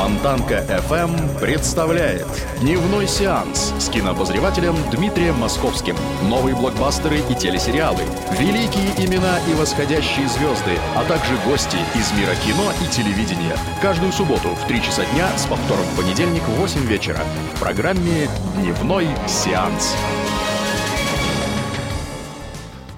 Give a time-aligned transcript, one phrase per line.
[0.00, 2.26] Фонтанка FM представляет
[2.62, 5.94] Дневной сеанс с кинообозревателем Дмитрием Московским.
[6.22, 8.00] Новые блокбастеры и телесериалы,
[8.38, 13.54] великие имена и восходящие звезды, а также гости из мира кино и телевидения.
[13.82, 17.18] Каждую субботу в 3 часа дня с повтором в понедельник в 8 вечера
[17.54, 19.94] в программе Дневной сеанс.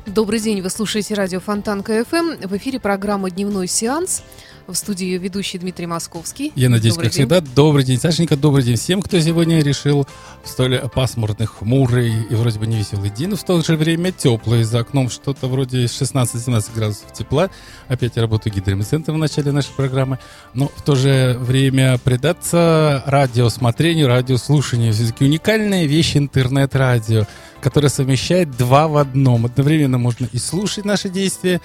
[0.06, 2.46] Добрый день, вы слушаете радио Фонтанка ФМ.
[2.46, 4.22] В эфире программа «Дневной сеанс».
[4.68, 6.52] В студии ведущий Дмитрий Московский.
[6.54, 7.26] Я надеюсь, Добрый как день.
[7.26, 10.06] всегда, добрый день, Сашенька, добрый день всем, кто сегодня решил
[10.44, 14.62] в столь пасмурный, хмурый и вроде бы невеселый день, но в то же время теплый.
[14.62, 17.50] За окном что-то вроде 16-17 градусов тепла.
[17.88, 20.18] Опять я работаю гидромедцентром в начале нашей программы.
[20.54, 24.92] Но в то же время предаться радиосмотрению, радиослушанию.
[24.92, 27.26] Все-таки уникальная вещь интернет-радио,
[27.60, 29.44] которая совмещает два в одном.
[29.44, 31.60] Одновременно можно и слушать наши действия,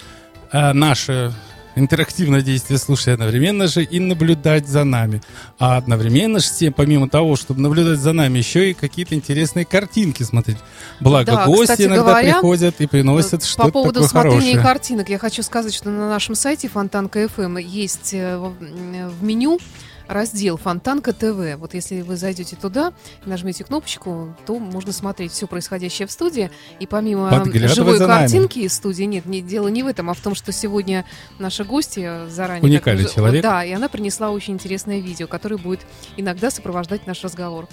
[0.52, 1.34] а, наше
[1.78, 5.22] интерактивное действие слушая одновременно же и наблюдать за нами.
[5.59, 10.58] А одновременно же, помимо того, чтобы наблюдать за нами, еще и какие-то интересные картинки смотреть.
[11.00, 14.64] Благо, Да, гости кстати иногда говоря, приходят и приносят По что-то поводу такое смотрения хорошее.
[14.64, 19.59] картинок, я хочу сказать, что на нашем сайте Фонтанка ФМ есть э, м, в меню
[20.08, 21.58] раздел Фонтанка ТВ.
[21.58, 22.94] Вот если вы зайдете туда
[23.25, 26.52] и нажмете кнопочку, то можно смотреть все происходящее в студии.
[26.80, 27.30] И помимо
[27.67, 31.05] живой картинки из студии, нет, не, дело не в этом, а в том, что сегодня
[31.39, 32.64] наша гостья заранее...
[32.64, 33.44] Уникальный так, человек.
[33.44, 35.81] Да, и она принесла очень интересное видео, которое будет
[36.16, 37.67] иногда сопровождать наш разговор.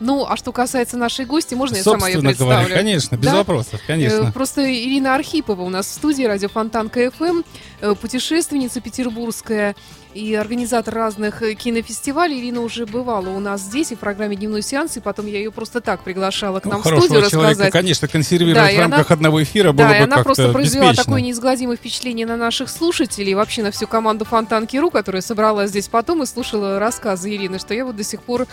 [0.00, 2.58] Ну, а что касается нашей гости, можно я сама ее Собственно представлю?
[2.66, 3.34] говоря, конечно, без Да?
[3.36, 4.28] вопросов, конечно.
[4.28, 7.42] Э, Просто Ирина Архипова у нас в студии радио Фонтанка ФМ,
[7.80, 9.76] э, путешественница петербургская
[10.12, 12.40] и организатор разных э, кинофестивалей.
[12.40, 15.50] Ирина уже бывала у нас здесь и в программе «Дневной сеанс», и потом я ее
[15.52, 17.72] просто так приглашала к Ну, нам в хорошего студию человека, рассказать.
[17.72, 20.24] конечно, консервировать Да, и в рамках она- одного эфира было Да, и бы она как-то
[20.24, 21.04] просто произвела беспечно.
[21.04, 25.88] такое неизгладимое впечатление на наших слушателей и вообще на всю команду Фонтанки.ру, которая собралась здесь
[25.88, 28.46] потом и слушала рассказы Ирины, что я вот до сих пор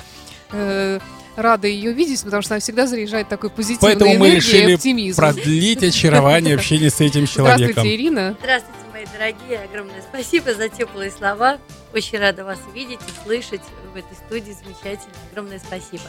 [0.52, 1.00] э,
[1.36, 5.34] рада ее видеть, потому что она всегда заряжает такой позитивной Поэтому мы решили оптимизмом.
[5.34, 7.72] продлить очарование общения с этим человеком.
[7.72, 8.36] Здравствуйте, Ирина.
[8.40, 9.60] Здравствуйте, мои дорогие.
[9.70, 11.58] Огромное спасибо за теплые слова.
[11.94, 13.62] Очень рада вас видеть и слышать
[13.94, 14.52] в этой студии.
[14.54, 15.14] Замечательно.
[15.32, 16.04] Огромное спасибо.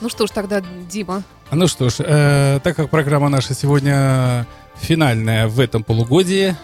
[0.00, 4.46] Ну что ж, тогда, Дима, Ну что ж, э, так как программа наша сегодня
[4.78, 6.54] финальная в этом полугодии,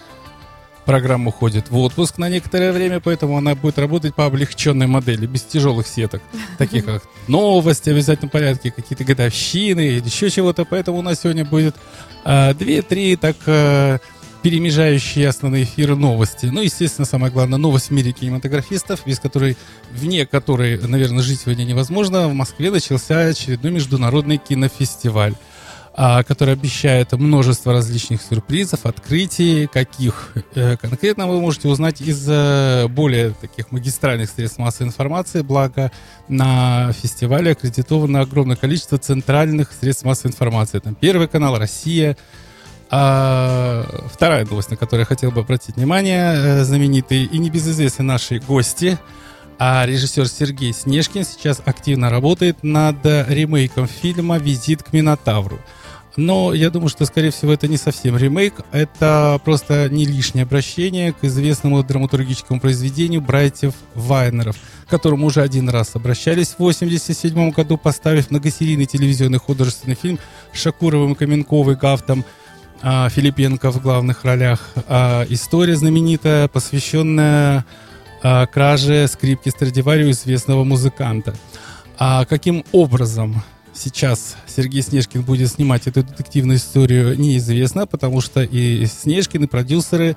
[0.84, 5.42] программа уходит в отпуск на некоторое время, поэтому она будет работать по облегченной модели, без
[5.42, 6.22] тяжелых сеток,
[6.58, 10.64] таких как новости в обязательном порядке, какие-то годовщины или еще чего-то.
[10.64, 11.76] Поэтому у нас сегодня будет
[12.24, 13.98] э, две-три так э,
[14.42, 16.46] перемежающие основные эфиры новости.
[16.46, 19.56] Ну, естественно, самое главное, новость в мире кинематографистов, без которой,
[19.92, 22.28] вне которой, наверное, жить сегодня невозможно.
[22.28, 25.51] В Москве начался очередной международный кинофестиваль а,
[25.94, 33.32] который обещает множество различных сюрпризов, открытий, каких э, конкретно вы можете узнать из э, более
[33.32, 35.92] таких магистральных средств массовой информации, благо
[36.28, 40.78] на фестивале аккредитовано огромное количество центральных средств массовой информации.
[40.78, 42.16] Там Первый канал, Россия,
[42.90, 48.38] а, вторая новость, на которую я хотел бы обратить внимание, э, знаменитые и небезызвестные наши
[48.38, 48.98] гости,
[49.58, 55.60] а режиссер Сергей Снежкин сейчас активно работает над ремейком фильма «Визит к Минотавру».
[56.16, 61.12] Но я думаю, что, скорее всего, это не совсем ремейк, это просто не лишнее обращение
[61.12, 64.56] к известному драматургическому произведению братьев Вайнеров,
[64.86, 70.18] к которому уже один раз обращались в 1987 году, поставив многосерийный телевизионный художественный фильм
[70.52, 72.24] с Шакуровым, Каменковой, Гафтом,
[72.82, 74.70] Филипенко в главных ролях.
[74.88, 77.64] А, История знаменитая, посвященная
[78.22, 81.34] а, краже скрипки Страдиварио известного музыканта.
[81.96, 83.42] А каким образом
[83.74, 90.16] сейчас Сергей Снежкин будет снимать эту детективную историю, неизвестно, потому что и Снежкин, и продюсеры,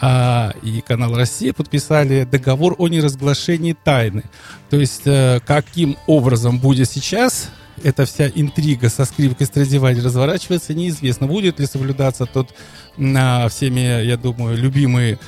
[0.00, 4.24] а, и канал Россия подписали договор о неразглашении тайны.
[4.68, 7.48] То есть, э, каким образом будет сейчас
[7.82, 11.26] эта вся интрига со скрипкой Страдивари разворачиваться, неизвестно.
[11.26, 12.54] Будет ли соблюдаться тот
[12.98, 15.18] а, всеми, я думаю, любимый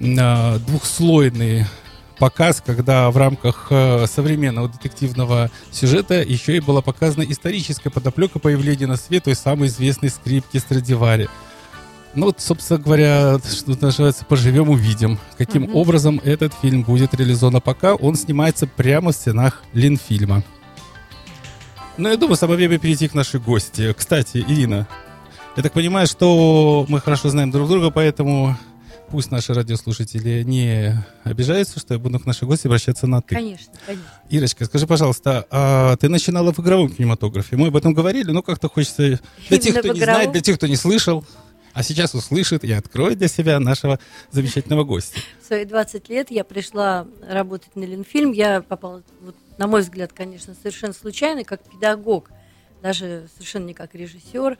[0.00, 1.66] а, двухслойный
[2.18, 8.86] показ, когда в рамках э, современного детективного сюжета еще и была показана историческая подоплека появления
[8.86, 11.28] на свет той самой известной скрипки Страдивари.
[12.14, 15.76] Ну вот, собственно говоря, что называется, поживем увидим, каким Мгм.
[15.76, 17.56] образом этот фильм будет реализован.
[17.56, 20.42] А пока он снимается прямо в стенах Ленфильма.
[21.96, 23.92] Ну, я думаю, самое время перейти к нашей гости.
[23.96, 24.86] Кстати, Ирина,
[25.56, 28.56] я так понимаю, что мы хорошо знаем друг друга, поэтому
[29.10, 33.34] пусть наши радиослушатели не обижаются, что я буду к нашей гости обращаться на «ты».
[33.34, 34.06] Конечно, конечно.
[34.28, 37.56] Ирочка, скажи, пожалуйста, а ты начинала в игровом кинематографе?
[37.56, 40.66] Мы об этом говорили, но как-то хочется для тех, кто не знает, для тех, кто
[40.66, 41.24] не слышал,
[41.72, 43.98] а сейчас услышит и откроет для себя нашего
[44.30, 45.20] замечательного гостя.
[45.42, 48.32] В свои 20 лет я пришла работать на Ленфильм.
[48.32, 52.30] Я попала, вот, на мой взгляд, конечно, совершенно случайно, как педагог,
[52.82, 54.58] даже совершенно не как режиссер.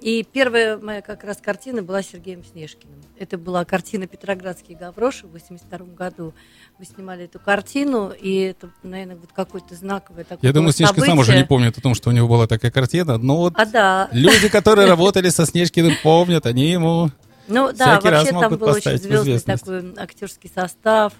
[0.00, 3.02] И первая моя как раз картина была Сергеем Снежкиным.
[3.18, 6.32] Это была картина «Петроградские гавроши» в 82 году.
[6.78, 11.18] Мы снимали эту картину, и это, наверное, вот какое-то знаковое такое Я думаю, Снежка сам
[11.18, 14.08] уже не помнит о том, что у него была такая картина, но вот А да,
[14.12, 17.10] люди, которые работали со Снежкиным, помнят, они ему...
[17.46, 21.12] Ну да, вообще там был очень звездный такой актерский состав.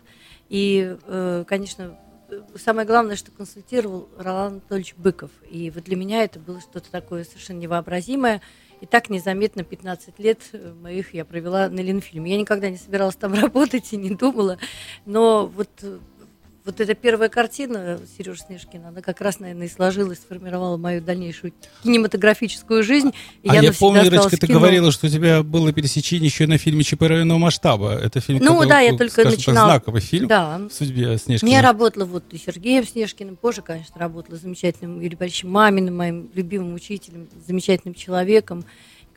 [0.49, 1.97] И, э, конечно,
[2.57, 5.31] самое главное, что консультировал Ролан Анатольевич Быков.
[5.51, 8.41] И вот для меня это было что-то такое совершенно невообразимое.
[8.81, 12.33] И так незаметно 15 лет э, моих я провела на Ленфильме.
[12.33, 14.59] Я никогда не собиралась там работать и не думала.
[15.05, 15.99] Но вот, э,
[16.71, 21.53] вот эта первая картина Сережи Снежкина, она как раз, наверное, и сложилась, сформировала мою дальнейшую
[21.83, 23.13] кинематографическую жизнь.
[23.43, 26.59] И а я, навсегда помню, Ирочка, ты говорила, что у тебя было пересечение еще на
[26.59, 27.93] фильме ЧП районного масштаба.
[27.93, 31.19] Это фильм, Ну который, да, я только скажем так, начинала- знаковый фильм Да, в судьбе
[31.19, 31.51] Снежкина.
[31.51, 35.97] Я работала вот и с Сергеем Снежкиным, позже, конечно, работала с замечательным Юрием Борисовичем Маминым,
[35.97, 38.65] моим любимым учителем, замечательным человеком,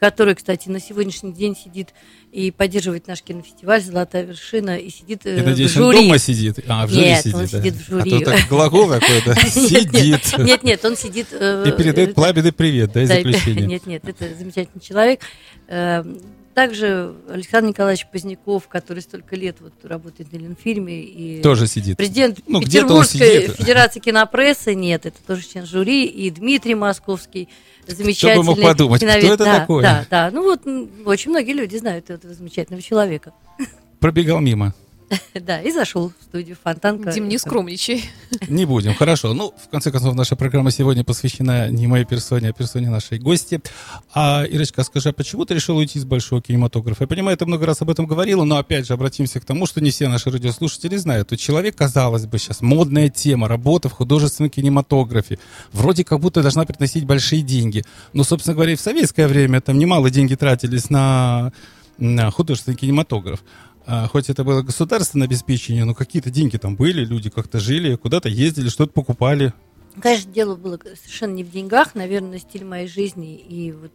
[0.03, 1.93] который, кстати, на сегодняшний день сидит
[2.33, 5.97] и поддерживает наш кинофестиваль «Золотая вершина» и сидит э, Я надеюсь, в жюри.
[5.99, 6.59] он дома сидит.
[6.67, 7.35] А, в жюри Нет, сидит.
[7.35, 8.13] он сидит в жюри.
[8.15, 9.33] А то так глагол какой-то.
[9.49, 10.37] Сидит.
[10.39, 11.27] Нет, нет, он сидит...
[11.31, 13.65] э, И передает э, пламенный привет, да, из заключения.
[13.65, 15.21] Нет, нет, это замечательный человек.
[16.53, 21.01] Также Александр Николаевич Поздняков, который столько лет вот работает на Ленфильме.
[21.01, 21.97] И Тоже сидит.
[21.97, 23.47] Президент Ну, Петербургской.
[23.47, 27.49] Федерации кинопрессы, нет, это тоже член жюри, и Дмитрий Московский,
[27.87, 28.43] замечательный.
[28.43, 29.31] Кто бы мог подумать, кто киновед.
[29.31, 29.83] это да, такой?
[29.83, 30.61] Да, да, ну вот
[31.05, 33.33] очень многие люди знают этого замечательного человека.
[33.99, 34.73] Пробегал мимо.
[35.33, 37.11] Да, и зашел в студию Фонтанка.
[37.11, 38.03] Дим, не скромничай.
[38.47, 39.33] Не будем, хорошо.
[39.33, 43.61] Ну, в конце концов, наша программа сегодня посвящена не моей персоне, а персоне нашей гости.
[44.13, 47.03] А, Ирочка, скажи, а почему ты решила уйти из большого кинематографа?
[47.03, 49.81] Я понимаю, ты много раз об этом говорила, но опять же обратимся к тому, что
[49.81, 51.31] не все наши радиослушатели знают.
[51.31, 55.39] У человек, казалось бы, сейчас модная тема, работа в художественном кинематографе.
[55.71, 57.83] Вроде как будто должна приносить большие деньги.
[58.13, 61.51] Но, собственно говоря, и в советское время там немало деньги тратились на,
[61.97, 63.43] на художественный кинематограф.
[63.85, 68.29] А, хоть это было государственное обеспечение, но какие-то деньги там были, люди как-то жили, куда-то
[68.29, 69.53] ездили, что-то покупали.
[70.01, 73.35] Конечно, дело было совершенно не в деньгах, наверное, стиль моей жизни.
[73.35, 73.91] И вот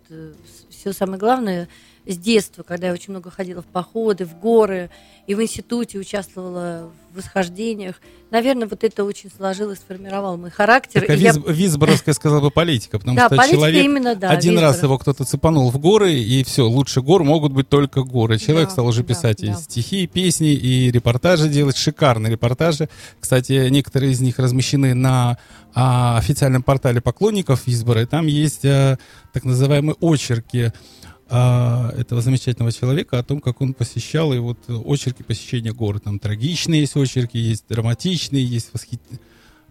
[0.70, 1.68] все самое главное
[2.12, 4.90] с детства, когда я очень много ходила в походы, в горы,
[5.26, 7.96] и в институте участвовала в восхождениях.
[8.30, 11.02] Наверное, вот это очень сложилось, сформировало мой характер.
[11.02, 14.30] Такая И я- виз- визборовская, сказала бы, политика, потому Да, что политика человек именно, да,
[14.30, 14.82] один раз Визборов.
[14.82, 18.38] его кто-то цепанул в горы, и все, лучше гор могут быть только горы.
[18.38, 19.54] Человек Да, стал уже да, писать и да.
[19.54, 22.88] стихи, и песни, и репортажи делать, шикарные репортажи.
[23.20, 25.38] Кстати, некоторые из них размещены на
[25.74, 28.98] а, официальном портале поклонников Визбора, и там есть а,
[29.32, 30.72] так называемые очерки
[31.30, 36.00] а, этого замечательного человека о том, как он посещал, и вот очерки посещения гор.
[36.00, 39.20] Там трагичные есть очерки, есть драматичные, есть восхитительные.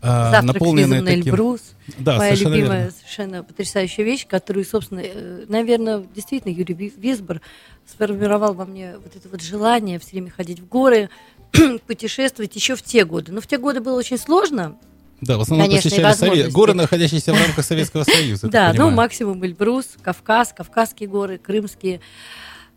[0.01, 1.33] Завтрак наполненные таким...
[1.33, 1.61] Эльбрус.
[1.97, 2.93] Да, моя совершенно любимая, верно.
[2.97, 7.41] совершенно потрясающая вещь, которую, собственно, э, наверное, действительно Юрий Ви- Висбор
[7.87, 11.09] сформировал во мне вот это вот желание все время ходить в горы,
[11.87, 13.31] путешествовать еще в те годы.
[13.31, 14.77] Но в те годы было очень сложно.
[15.21, 18.47] Да, в основном Конечно, посещали совет- горы, находящиеся в рамках Советского Союза.
[18.49, 22.01] Да, ну максимум Эльбрус, Кавказ, Кавказские горы, Крымские.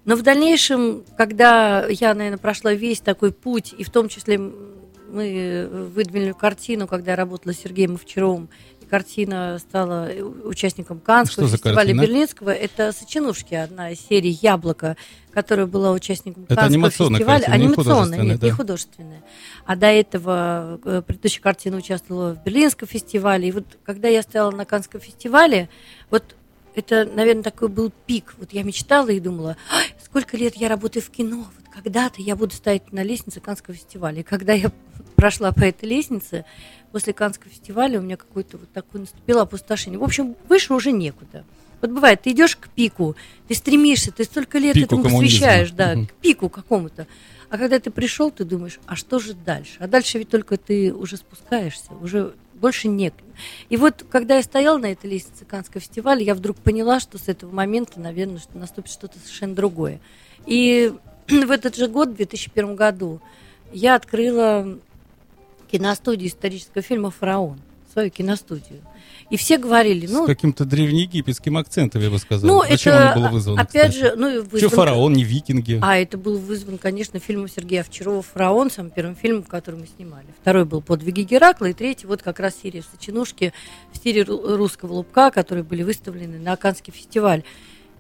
[0.07, 5.69] Но в дальнейшем, когда я, наверное, прошла весь такой путь, и в том числе мы
[5.95, 8.49] выдвинули картину, когда я работала с Сергеем Овчаровым,
[8.91, 11.95] картина стала э, участником Каннского Что фестиваля?
[11.95, 12.51] Берлинского.
[12.51, 14.97] Это «Сочинушки», одна из серий «Яблоко»,
[15.33, 17.25] которая была участником Это Каннского фестиваля.
[17.27, 18.47] картина, не анимационная, художественная, нет, да.
[18.47, 19.23] не художественная.
[19.65, 23.49] А до этого э, предыдущая картина участвовала в Берлинском фестивале.
[23.49, 25.69] И вот когда я стояла на Каннском фестивале,
[26.11, 26.35] вот
[26.75, 28.35] это, наверное, такой был пик.
[28.39, 32.37] Вот я мечтала и думала, «Ай, сколько лет я работаю в кино, вот когда-то я
[32.37, 34.21] буду стоять на лестнице Каннского фестиваля.
[34.21, 34.71] И когда я
[35.21, 36.47] прошла по этой лестнице,
[36.93, 39.99] после Каннского фестиваля у меня какое-то вот такое наступило опустошение.
[39.99, 41.45] В общем, выше уже некуда.
[41.83, 45.27] Вот бывает, ты идешь к пику, ты стремишься, ты столько лет Пику этому коммунизма.
[45.39, 46.07] посвящаешь, да, Мгм.
[46.07, 47.07] к пику какому-то.
[47.51, 49.77] А когда ты пришел, ты думаешь, а что же дальше?
[49.79, 53.23] А дальше ведь только ты уже спускаешься, уже больше некуда.
[53.69, 57.29] И вот, когда я стояла на этой лестнице Каннского фестиваля, я вдруг поняла, что с
[57.29, 60.01] этого момента, наверное, что наступит что-то совершенно другое.
[60.47, 60.93] И
[61.29, 63.21] в этот же год, в 2001 году,
[63.73, 64.79] я открыла
[65.71, 67.61] киностудию исторического фильма «Фараон».
[67.93, 68.81] свою киностудию.
[69.31, 72.49] И все говорили, ну, С каким-то древнеегипетским акцентом, я бы сказал.
[72.49, 74.11] ну Зачем это, оно было вызвано, опять кстати?
[74.13, 75.81] же, ну, вызван- фараон, не викинги?
[75.83, 80.27] А это был вызван, конечно, фильмом Сергея Овчарова «Фараон», самым первым фильмом, который мы снимали.
[80.41, 83.53] Второй был «Подвиги Геракла», и третий вот как раз серия «Сочинушки»
[83.93, 87.43] в стиле ру- русского лубка, которые были выставлены на Каннский фестиваль.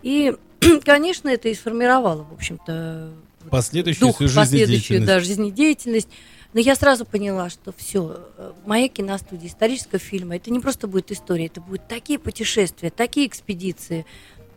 [0.04, 0.36] И,
[0.84, 3.10] конечно, это и сформировало, в общем-то,
[3.50, 5.06] Последующую дух, последующую жизнедеятельность.
[5.06, 6.08] да, жизнедеятельность.
[6.52, 8.26] Но я сразу поняла, что все,
[8.66, 14.04] моя киностудия исторического фильма, это не просто будет история, это будут такие путешествия, такие экспедиции.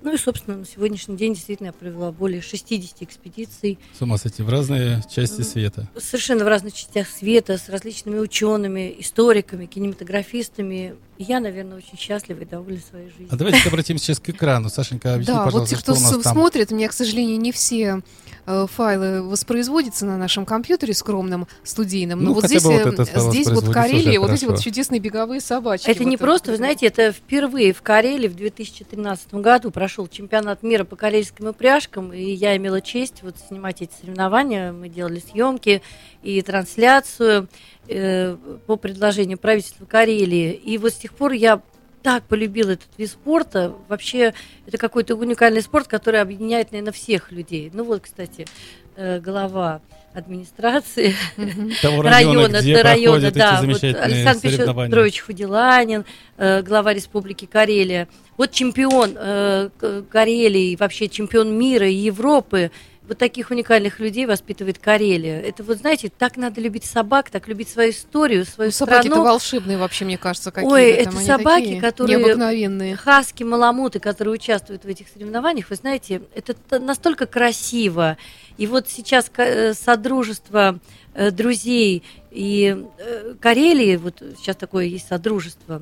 [0.03, 4.43] Ну и, собственно, на сегодняшний день действительно я провела более 60 экспедиций С ума сойти
[4.43, 5.87] в разные части света.
[5.97, 10.95] совершенно в разных частях света, с различными учеными, историками, кинематографистами.
[11.17, 13.29] И я, наверное, очень счастлива и довольна своей жизнью.
[13.31, 14.69] А давайте обратимся сейчас к экрану.
[14.69, 16.33] Сашенька, объясни, Да, вот пожалуйста, те, кто что у нас там.
[16.33, 18.01] смотрит, у меня, к сожалению, не все
[18.45, 22.19] э, файлы воспроизводятся на нашем компьютере скромном, студийном.
[22.19, 24.59] Ну, Но вот здесь, бы вот э, здесь вот воспроизводится, Карелия, уже вот эти вот
[24.59, 25.87] чудесные беговые собачки.
[25.87, 30.07] Это не Вот, э, просто, вы знаете, это впервые в Карелии в 2013 году прошел
[30.07, 34.71] чемпионат мира по карельским упряжкам, и я имела честь вот снимать эти соревнования.
[34.71, 35.83] Мы делали съемки
[36.23, 37.47] и трансляцию
[37.87, 38.35] э,
[38.65, 40.51] по предложению правительства Карелии.
[40.53, 41.61] И вот с тех пор я
[42.01, 43.75] так полюбила этот вид спорта.
[43.87, 44.33] Вообще,
[44.65, 47.69] это какой-то уникальный спорт, который объединяет, наверное, всех людей.
[47.71, 48.47] Ну вот, кстати,
[48.95, 49.81] э, глава
[50.13, 51.15] администрации
[51.81, 53.61] Того района, района, где района, да.
[53.63, 54.85] Вот Александр.
[54.85, 56.05] Петрович Худиланин,
[56.37, 58.07] э, глава Республики Карелия.
[58.37, 59.69] Вот чемпион э,
[60.11, 62.71] Карелии, вообще чемпион мира и Европы.
[63.05, 65.41] Вот таких уникальных людей воспитывает Карелия.
[65.41, 69.23] Это вот, знаете, так надо любить собак, так любить свою историю, свою Ну, собаки-то страну.
[69.25, 70.73] волшебные вообще, мне кажется, какие-то.
[70.73, 72.95] Ой, это они собаки, такие которые- Необыкновенные.
[72.95, 78.17] Хаски, маламуты, которые участвуют в этих соревнованиях, вы знаете, это настолько красиво.
[78.57, 80.79] И вот сейчас э, содружество
[81.13, 85.81] э, друзей и э, Карелии, вот сейчас такое есть содружество,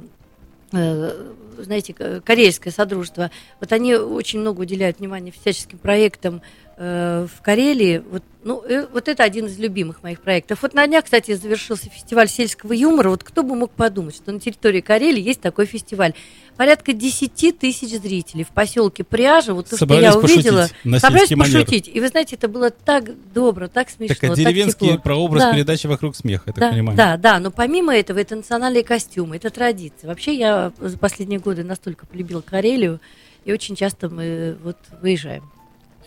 [0.72, 6.42] знаете, к- карельское содружество, вот они очень много уделяют внимания всяческим проектам
[6.83, 8.03] э, в Карелии.
[8.09, 10.63] Вот, ну, э, вот это один из любимых моих проектов.
[10.63, 13.09] Вот на днях, кстати, завершился фестиваль сельского юмора.
[13.09, 16.13] Вот кто бы мог подумать, что на территории Карелии есть такой фестиваль.
[16.57, 19.53] Порядка 10 тысяч зрителей в поселке Пряжа.
[19.53, 20.67] Вот то, что Собрались я увидела.
[21.00, 21.53] собрались манер.
[21.61, 21.88] пошутить.
[21.93, 25.01] И вы знаете, это было так добро, так смешно, Так, а так деревенский тепло.
[25.01, 25.53] прообраз Да.
[25.53, 26.97] передачи «Вокруг смеха», я так Да, понимаю.
[26.97, 30.07] да, да, но помимо этого это национальные костюмы, это традиция.
[30.07, 33.00] Вообще я за последние годы настолько полюбила Карелию,
[33.45, 35.43] и очень часто мы вот выезжаем.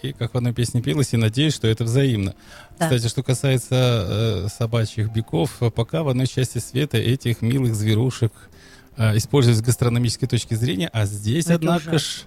[0.02, 2.34] И как в одной песне пелось, и надеюсь, что это взаимно.
[2.78, 2.86] Да.
[2.86, 8.32] Кстати, что касается э, собачьих беков, э, пока в одной части света этих милых зверушек
[8.96, 12.22] э, используют с гастрономической точки зрения, а здесь, Это однако ж,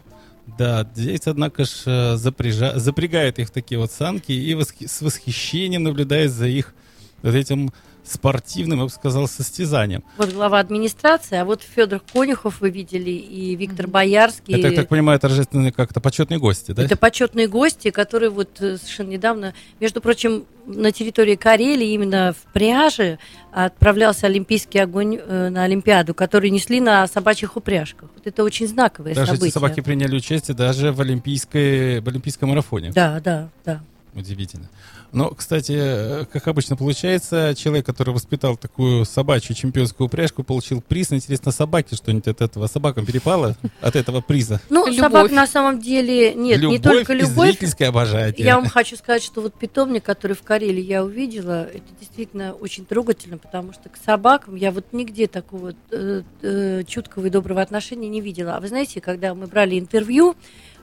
[0.58, 5.02] да, здесь, однако ж, э, запряжа- запрягает их в такие вот санки и восхи- с
[5.02, 6.74] восхищением наблюдает за их
[7.22, 7.72] вот этим
[8.12, 10.04] спортивным, я бы сказал, состязанием.
[10.18, 14.56] Вот глава администрации, а вот Федор Конюхов вы видели, и Виктор Боярский.
[14.56, 16.84] Это, я так понимаю, торжественные как-то почетные гости, да?
[16.84, 22.54] Это почетные гости, которые вот э, совершенно недавно, между прочим, на территории Карелии, именно в
[22.54, 23.20] Пряже,
[23.52, 28.10] отправлялся Олимпийский огонь э, на Олимпиаду, который несли на собачьих упряжках.
[28.16, 29.48] Вот это очень знаковое Даже событие.
[29.48, 32.92] эти собаки приняли участие даже в, олимпийской, в олимпийском марафоне.
[32.92, 33.82] Да, да, да.
[34.14, 34.68] Удивительно.
[35.12, 41.12] Но, кстати, э, как обычно получается, человек, который воспитал такую собачью чемпионскую упряжку, получил приз.
[41.12, 42.68] Интересно, собаке что-нибудь от этого?
[42.68, 44.60] Собакам перепало от этого приза?
[44.70, 45.00] Ну, Любовь.
[45.00, 47.52] собак на самом деле нет, любовь не только любовь.
[47.52, 48.34] зрительское обожание.
[48.38, 52.86] Я вам хочу сказать, что вот питомник, который в Карелии я увидела, это действительно очень
[52.86, 58.10] трогательно, потому что к собакам я вот нигде такого э, э, чуткого и доброго отношения
[58.10, 58.56] не видела.
[58.56, 60.36] А вы знаете, когда мы брали интервью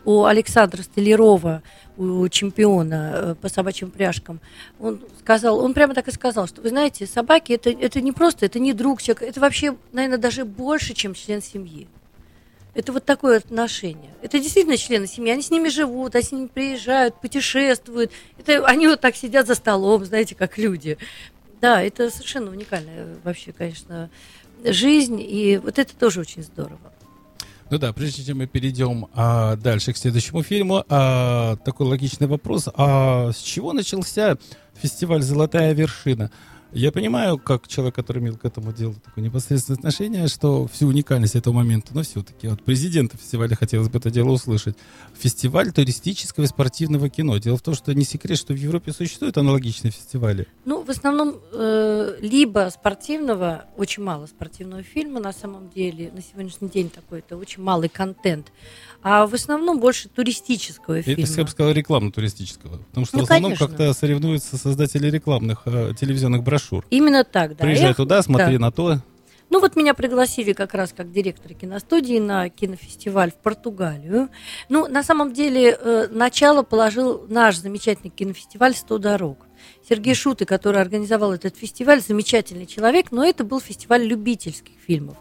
[0.04, 1.62] у Александра Столярова,
[1.96, 4.40] у чемпиона э, по собачьим пряжкам,
[4.80, 8.46] он сказал, он прямо так и сказал, что вы знаете, собаки это, это не просто,
[8.46, 11.86] это не друг человек, это вообще, наверное, даже больше, чем член семьи.
[12.74, 14.10] Это вот такое отношение.
[14.20, 15.30] Это действительно члены семьи.
[15.30, 18.10] Они с ними живут, они с ними приезжают, путешествуют.
[18.36, 20.98] Это, они вот так сидят за столом, знаете, как люди.
[21.60, 24.10] Да, это совершенно уникальная вообще, конечно,
[24.64, 25.20] жизнь.
[25.20, 26.92] И вот это тоже очень здорово.
[27.74, 32.68] Ну да, прежде чем мы перейдем а, дальше к следующему фильму, а, такой логичный вопрос.
[32.72, 34.36] А с чего начался
[34.80, 36.30] фестиваль «Золотая вершина»?
[36.74, 41.36] Я понимаю, как человек, который имел к этому делу такое непосредственное отношение, что всю уникальность
[41.36, 44.76] этого момента, но все-таки от президента фестиваля хотелось бы это дело услышать.
[45.16, 47.38] Фестиваль туристического и спортивного кино.
[47.38, 50.48] Дело в том, что не секрет, что в Европе существуют аналогичные фестивали.
[50.64, 56.10] Ну, в основном, э, либо спортивного, очень мало спортивного фильма на самом деле.
[56.12, 58.50] На сегодняшний день такой это очень малый контент.
[59.00, 61.28] А в основном больше туристического Это, фильма.
[61.36, 62.78] я бы сказал, рекламно-туристического.
[62.78, 66.63] Потому что Ну, в основном как-то соревнуются создатели рекламных э, телевизионных брошюр.
[66.90, 67.64] Именно так, да.
[67.64, 68.62] Приезжай Эх, туда, смотри да.
[68.66, 68.98] на то.
[69.50, 74.28] Ну вот меня пригласили как раз как директора киностудии на кинофестиваль в Португалию.
[74.68, 79.46] Ну, на самом деле, э, начало положил наш замечательный кинофестиваль «100 дорог».
[79.88, 85.16] Сергей Шуты, который организовал этот фестиваль, замечательный человек, но это был фестиваль любительских фильмов.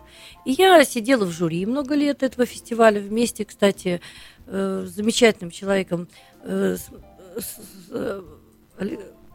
[0.45, 4.01] И я сидела в жюри много лет этого фестиваля вместе, кстати,
[4.47, 6.07] э, с замечательным человеком,
[6.43, 6.89] э, с-
[7.43, 8.23] с- с-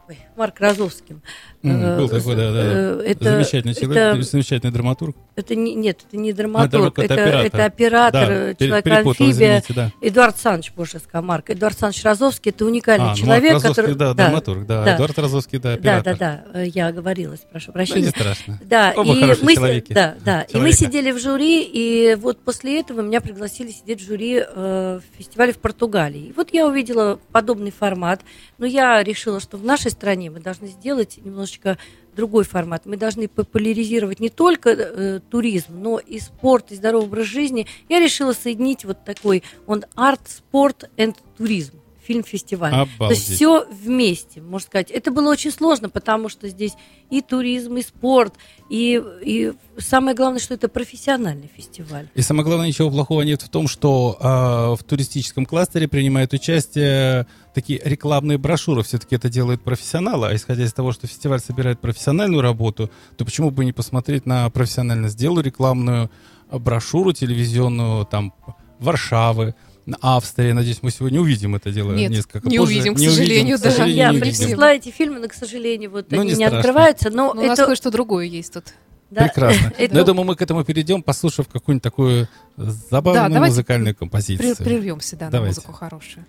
[0.08, 1.22] э, ой, Марк Розовским.
[1.62, 2.58] М, Э, Был такой, да, да.
[2.62, 3.04] э, да.
[3.04, 5.16] это- Замечательный человек, это- замечательный драматург.
[5.36, 7.46] Это не, нет, это не А, драматург, это это, оператор.
[7.46, 9.30] это оператор, Да, пере- человек перепутал, амфибия.
[9.58, 9.92] извините, да.
[10.00, 11.50] Эдуард Саныч, боже, Скамарк.
[11.50, 13.94] Эдуард Саныч Розовский, это уникальный А, ну, человек, Розовский, который...
[13.96, 14.84] да, драматург, да.
[14.84, 14.94] да.
[14.96, 16.16] Эдуард Розовский, да, Да, оператор.
[16.18, 18.02] да, да, э, я оговорилась, прошу Да, прощения.
[18.02, 18.60] не страшно.
[18.64, 19.92] Да, Оба и мы, человеки.
[19.92, 20.76] да, да, и мы Человека.
[20.76, 25.52] сидели в жюри, и вот после этого меня пригласили сидеть в жюри э, в фестивале
[25.52, 26.26] в Португалии.
[26.28, 28.20] И вот я увидела подобный формат,
[28.58, 31.76] но я решила, что в нашей стране мы должны сделать немножечко
[32.14, 32.86] другой формат.
[32.86, 37.66] Мы должны популяризировать не только э, туризм, но и спорт, и здоровый образ жизни.
[37.88, 42.72] Я решила соединить вот такой, он арт, спорт и туризм фильм-фестиваль.
[42.72, 43.18] То Обалдеть.
[43.18, 44.90] есть все вместе, можно сказать.
[44.90, 46.72] Это было очень сложно, потому что здесь
[47.10, 48.34] и туризм, и спорт,
[48.70, 52.08] и, и самое главное, что это профессиональный фестиваль.
[52.14, 57.26] И самое главное, ничего плохого нет в том, что а, в туристическом кластере принимают участие
[57.52, 58.82] такие рекламные брошюры.
[58.82, 60.28] Все-таки это делают профессионалы.
[60.28, 64.48] А исходя из того, что фестиваль собирает профессиональную работу, то почему бы не посмотреть на
[64.48, 66.10] профессионально сделаю рекламную
[66.50, 68.32] брошюру телевизионную там
[68.78, 69.54] Варшавы,
[70.00, 70.52] Австрии.
[70.52, 72.72] Надеюсь, мы сегодня увидим это дело Нет, несколько не позже.
[72.74, 73.70] увидим, к сожалению, к да.
[73.70, 74.38] сожалению, Я не увидим.
[74.44, 77.10] принесла эти фильмы, но, к сожалению, вот Ну, они не не, открываются.
[77.10, 78.64] Но Ну, у нас это, кое-что другое есть тут.
[79.10, 79.72] да, Прекрасно.
[79.78, 84.56] это- Но я думаю, мы к этому перейдем, послушав какую-нибудь такую забавную музыкальную композицию.
[84.56, 86.26] Прервемся, да, на музыку хорошую.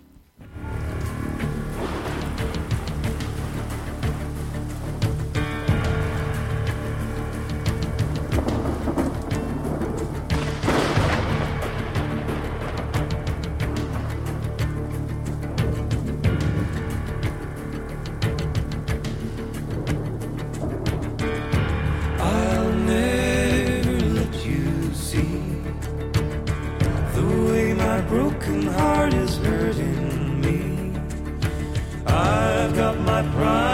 [28.80, 30.58] Heart is hurting me.
[32.06, 33.69] I've got my pride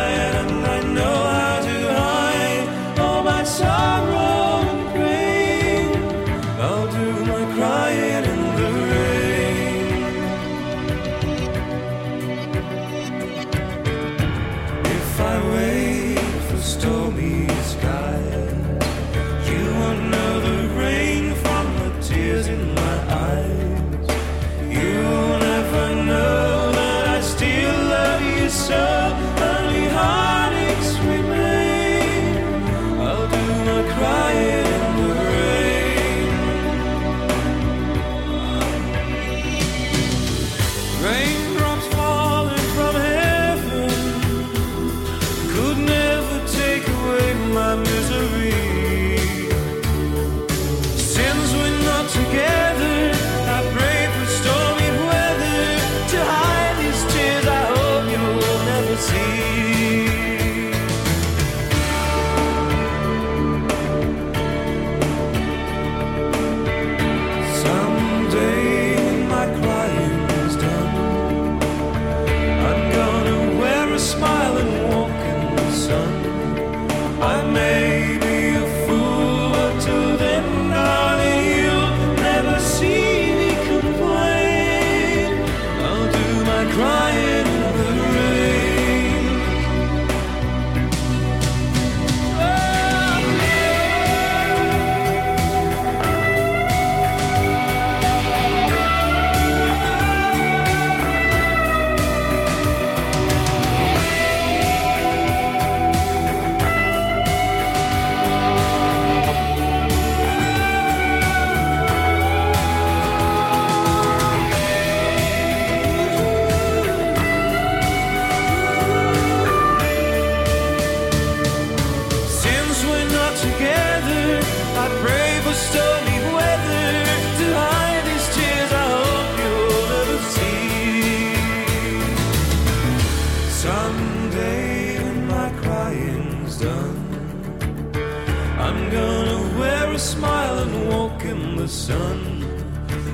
[141.69, 142.45] sun.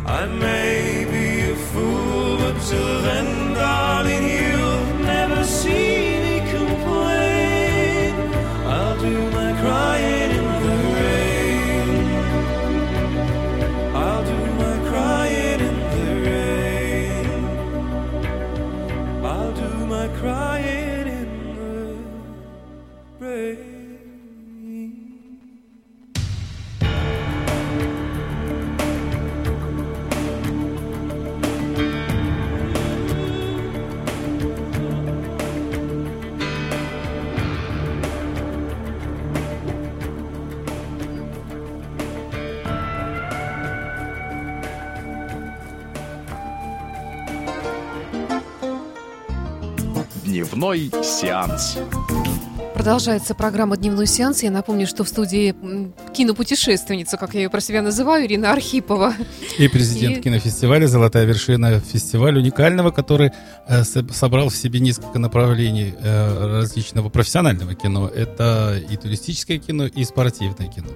[0.06, 3.31] I may be a fool, but till then,
[50.62, 51.76] Дневной сеанс.
[52.72, 54.44] Продолжается программа «Дневной сеанс».
[54.44, 55.56] Я напомню, что в студии
[56.12, 59.14] кинопутешественница, как я ее про себя называю, Ирина Архипова.
[59.58, 63.30] И президент И- кинофестиваля «Золотая вершина» фестиваль уникального, который
[63.68, 68.08] э, со- собрал в себе несколько направлений э, различного профессионального кино.
[68.08, 70.88] Это и туристическое кино, и спортивное кино.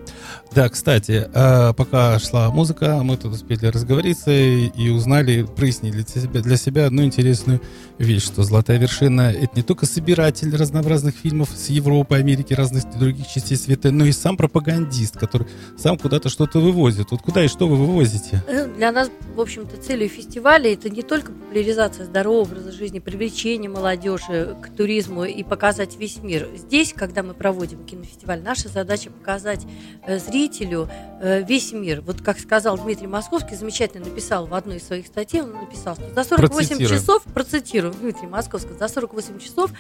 [0.55, 6.23] Да, кстати, э, пока шла музыка, мы тут успели разговориться и, и узнали, прояснили для
[6.23, 7.61] себя, для себя одну интересную
[7.99, 13.27] вещь, что «Золотая вершина»— это не только собиратель разнообразных фильмов с Европы, Америки, разных других
[13.29, 17.11] частей света, но и сам пропагандист, который сам куда-то что-то вывозит.
[17.11, 18.43] Вот куда и что вы вывозите?
[18.47, 23.71] Э, Для нас, в общем-то, целью фестиваля это не только популяризация здорового образа жизни, привлечение
[23.71, 26.49] молодежи к туризму и показать весь мир.
[26.57, 29.67] Здесь, когда мы проводим кинофестиваль, наша задача показать
[30.07, 30.89] э, зрителю
[31.21, 32.01] э, весь мир.
[32.01, 36.09] Вот как сказал Дмитрий Московский, замечательно написал в одной из своих статей, он написал, что
[36.15, 37.01] за 48 Процитируем.
[37.01, 39.71] часов, процитирую Дмитрий Московский, за 48 часов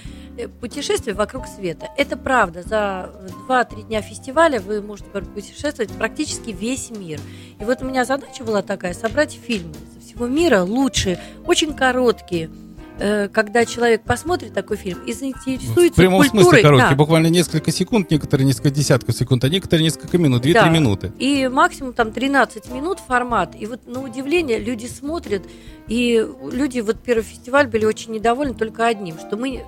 [0.61, 1.89] путешествие вокруг света.
[1.97, 2.62] Это правда.
[2.62, 3.11] За
[3.49, 7.20] 2-3 дня фестиваля вы можете путешествовать практически весь мир.
[7.59, 12.50] И вот у меня задача была такая, собрать фильмы со всего мира, лучшие, очень короткие,
[12.98, 16.42] когда человек посмотрит такой фильм и В заинтересуется прямом культурой.
[16.44, 16.96] смысле короткий, Да.
[16.96, 20.68] буквально несколько секунд, некоторые несколько десятков секунд, а некоторые несколько минут, 2-3 Да.
[20.70, 21.12] минуты.
[21.18, 23.54] И максимум там 13 минут формат.
[23.59, 25.42] И вот на удивление люди смотрят,
[25.88, 29.62] и люди, вот первый фестиваль были очень недовольны только одним, что мы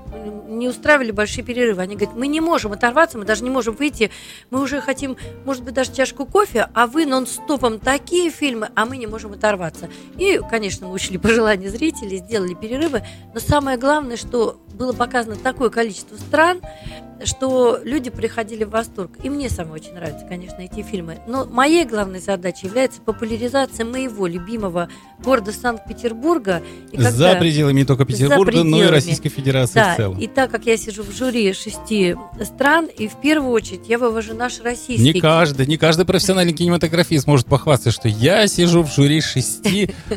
[0.49, 1.83] не устраивали большие перерывы.
[1.83, 4.11] Они говорят, мы не можем оторваться, мы даже не можем выйти,
[4.51, 8.97] мы уже хотим, может быть, даже чашку кофе, а вы нон-стопом такие фильмы, а мы
[8.97, 9.89] не можем оторваться.
[10.17, 13.03] И, конечно, мы учли пожелания зрителей, сделали перерывы,
[13.35, 16.61] но самое главное, что было показано такое количество стран,
[17.25, 19.11] что люди приходили в восторг.
[19.23, 21.19] И мне самой очень нравятся, конечно, эти фильмы.
[21.27, 24.89] Но моей главной задачей является популяризация моего любимого
[25.23, 26.63] города Санкт-Петербурга.
[26.93, 28.95] За пределами не только Петербурга, но и пределами.
[28.95, 30.19] Российской Федерации да, в целом.
[30.19, 34.35] и так как я сижу в жюри шести стран, и в первую очередь я вывожу
[34.35, 39.21] наш российский Не каждый, не каждый профессиональный кинематографист может похвастаться, что я сижу в жюри
[39.21, 39.91] шести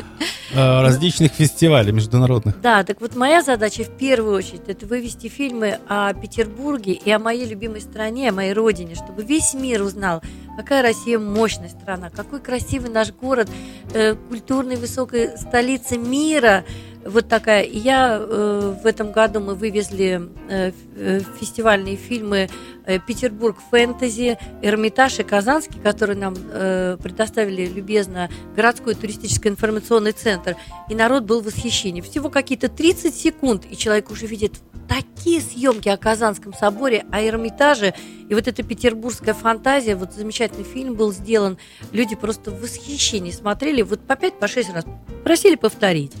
[0.54, 2.60] различных фестивалей международных.
[2.60, 7.18] Да, так вот моя задача в первую очередь это вывести фильмы о Петербурге и о
[7.18, 10.22] моей любимой стране, о моей родине, чтобы весь мир узнал,
[10.56, 13.48] какая Россия мощная страна, какой красивый наш город,
[13.94, 16.64] э, культурной высокой столица мира.
[17.04, 17.64] Вот такая.
[17.64, 22.48] Я э, в этом году мы вывезли э, э, фестивальные фильмы
[22.86, 30.56] э, Петербург фэнтези, Эрмитаж и Казанский, которые нам э, предоставили любезно городской туристический информационный центр.
[30.88, 32.00] И народ был в восхищении.
[32.00, 37.94] Всего какие-то 30 секунд, и человек уже видит такие съемки о Казанском соборе, о Эрмитаже,
[38.28, 41.58] и вот эта петербургская фантазия, вот замечательный фильм был сделан,
[41.92, 44.84] люди просто в восхищении смотрели, вот по пять, по шесть раз
[45.24, 46.12] просили повторить.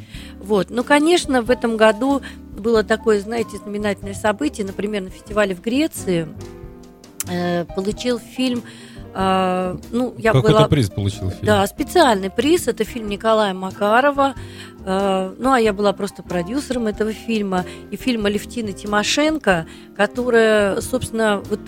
[0.42, 0.70] Вот.
[0.70, 2.20] Ну, конечно, в этом году
[2.56, 6.28] было такое, знаете, знаменательное событие, например, на фестивале в Греции
[7.28, 8.62] э, получил фильм,
[9.14, 10.68] э, ну, я Какой-то была...
[10.68, 11.46] приз получил фильм.
[11.46, 12.68] Да, специальный приз.
[12.68, 14.34] Это фильм Николая Макарова.
[14.84, 17.64] Э, Ну, а я была просто продюсером этого фильма.
[17.90, 21.60] И фильм Алевтины Тимошенко, которая, собственно, вот,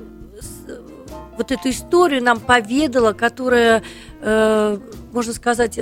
[1.38, 3.82] вот эту историю нам поведала, которая,
[4.20, 4.78] э,
[5.12, 5.78] можно сказать,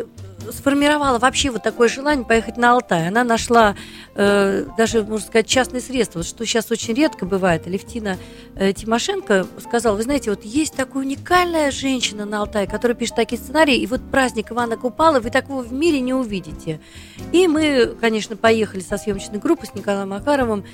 [0.50, 3.08] сформировала вообще вот такое желание поехать на Алтай.
[3.08, 3.76] Она нашла
[4.14, 7.66] э, даже, можно сказать, частные средства, вот что сейчас очень редко бывает.
[7.66, 8.18] Алевтина
[8.56, 13.40] э, Тимошенко сказала, вы знаете, вот есть такая уникальная женщина на Алтае, которая пишет такие
[13.40, 16.80] сценарии, и вот праздник Ивана Купала вы такого в мире не увидите.
[17.32, 20.64] И мы, конечно, поехали со съемочной группой с Николаем Макаровым.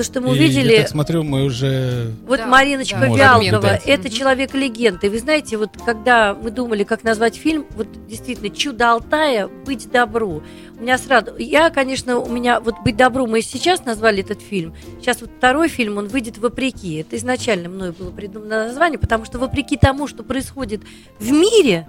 [0.00, 0.72] То, что мы И увидели...
[0.72, 2.12] Я так смотрю, мы уже...
[2.26, 4.10] Вот Да, Мариночка да, Вялкова, это Мгм.
[4.10, 5.06] человек-легенда.
[5.06, 9.48] И вы знаете, вот когда мы думали, как назвать фильм, вот действительно, «Чудо Алтая.
[9.66, 10.42] Быть добру».
[10.78, 11.36] У меня сразу...
[11.36, 12.60] Я, конечно, у меня...
[12.60, 14.74] Вот «Быть добру» мы сейчас назвали этот фильм.
[15.00, 16.94] Сейчас вот второй фильм, он выйдет «Вопреки».
[16.94, 20.80] Это изначально мною было придумано название, потому что вопреки тому, что происходит
[21.18, 21.86] в мире,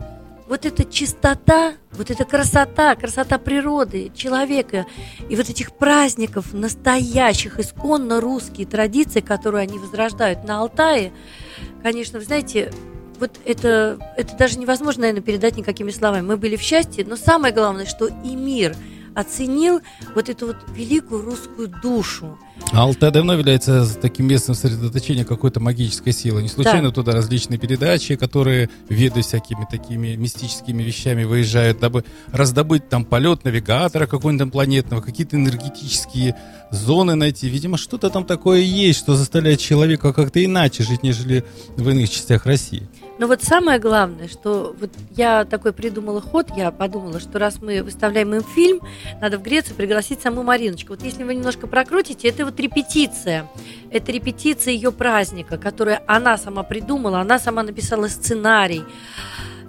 [0.51, 4.85] вот эта чистота, вот эта красота, красота природы, человека,
[5.29, 11.13] и вот этих праздников, настоящих, исконно русские традиции, которые они возрождают на Алтае,
[11.81, 12.69] конечно, вы знаете,
[13.17, 16.25] вот это, это даже невозможно, наверное, передать никакими словами.
[16.25, 18.75] Мы были в счастье, но самое главное, что и мир
[19.15, 19.81] оценил
[20.15, 22.37] вот эту вот великую русскую душу.
[22.71, 26.41] А Алтай давно является таким местом сосредоточения какой-то магической силы.
[26.41, 26.93] Не случайно Да.
[26.95, 34.05] туда различные передачи, которые, ведая всякими такими мистическими вещами, выезжают, дабы раздобыть там полет навигатора
[34.07, 36.35] какого-нибудь планетного, какие-то энергетические
[36.71, 37.49] зоны найти.
[37.49, 41.43] Видимо, что-то там такое есть, что заставляет человека как-то иначе жить, нежели
[41.75, 42.87] в иных частях России.
[43.19, 47.83] Но вот самое главное, что вот я такой придумала ход, я подумала, что раз мы
[47.83, 48.79] выставляем им фильм,
[49.21, 50.93] надо в Грецию пригласить саму Мариночку.
[50.93, 53.47] Вот если вы немножко прокрутите, это вот репетиция.
[53.91, 58.83] Это репетиция ее праздника, которую она сама придумала, она сама написала сценарий.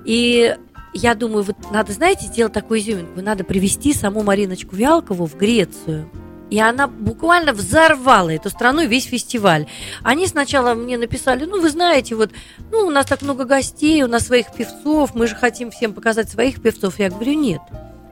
[0.06, 0.56] И
[0.94, 3.20] я думаю, вот надо, знаете, сделать такую изюминку.
[3.20, 6.08] Надо привести саму Мариночку Вялкову в Грецию.
[6.52, 9.64] И она буквально взорвала эту страну весь фестиваль.
[10.02, 12.30] Они сначала мне написали, ну, вы знаете, вот,
[12.70, 16.28] ну, у нас так много гостей, у нас своих певцов, мы же хотим всем показать
[16.28, 16.98] своих певцов.
[16.98, 17.62] Я говорю, нет.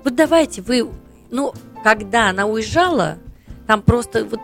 [0.04, 0.88] Вот давайте вы,
[1.30, 1.52] ну,
[1.84, 3.18] когда она уезжала,
[3.66, 4.40] там просто вот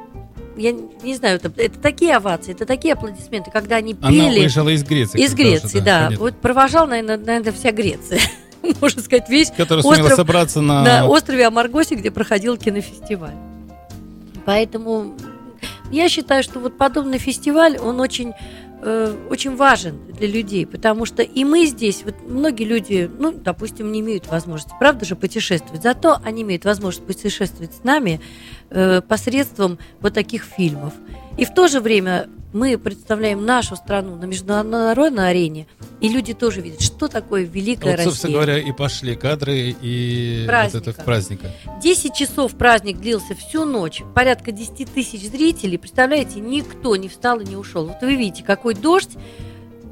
[0.58, 4.68] я не знаю, это, это такие овации, это такие аплодисменты, когда они Она пели уезжала
[4.68, 5.22] из Греции.
[5.22, 6.04] из Греции, да.
[6.04, 6.18] понятно.
[6.18, 8.20] Вот провожал, наверное, наверное, вся Греция.
[8.82, 10.82] Можно сказать, весь Которая сумела остров собраться на...
[10.82, 13.55] на острове Амаргосе, где проходил кинофестиваль.
[14.46, 15.14] Поэтому
[15.90, 18.32] я считаю, что вот подобный фестиваль, он очень,
[18.82, 23.92] э, очень важен для людей, потому что и мы здесь, вот многие люди, ну, допустим,
[23.92, 28.20] не имеют возможности, правда же, путешествовать, зато они имеют возможность путешествовать с нами
[28.70, 30.94] э, посредством вот таких фильмов.
[31.36, 35.66] И в то же время мы представляем нашу страну на международной арене,
[36.00, 38.54] и люди тоже видят, что такое великая Вот, собственно Россия.
[38.54, 40.90] говоря, и пошли кадры, и вот Праздника.
[40.90, 41.50] это в праздника.
[41.82, 45.76] 10 часов праздник длился всю ночь, порядка 10 тысяч зрителей.
[45.76, 47.86] Представляете, никто не встал и не ушел.
[47.88, 49.10] Вот вы видите, какой дождь.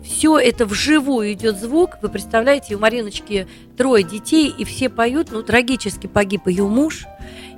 [0.03, 1.93] Все это вживую идет звук.
[2.03, 3.47] Вы представляете, у Мариночки
[3.77, 5.29] трое детей, и все поют.
[5.33, 7.07] Ну, трагически погиб ее муж.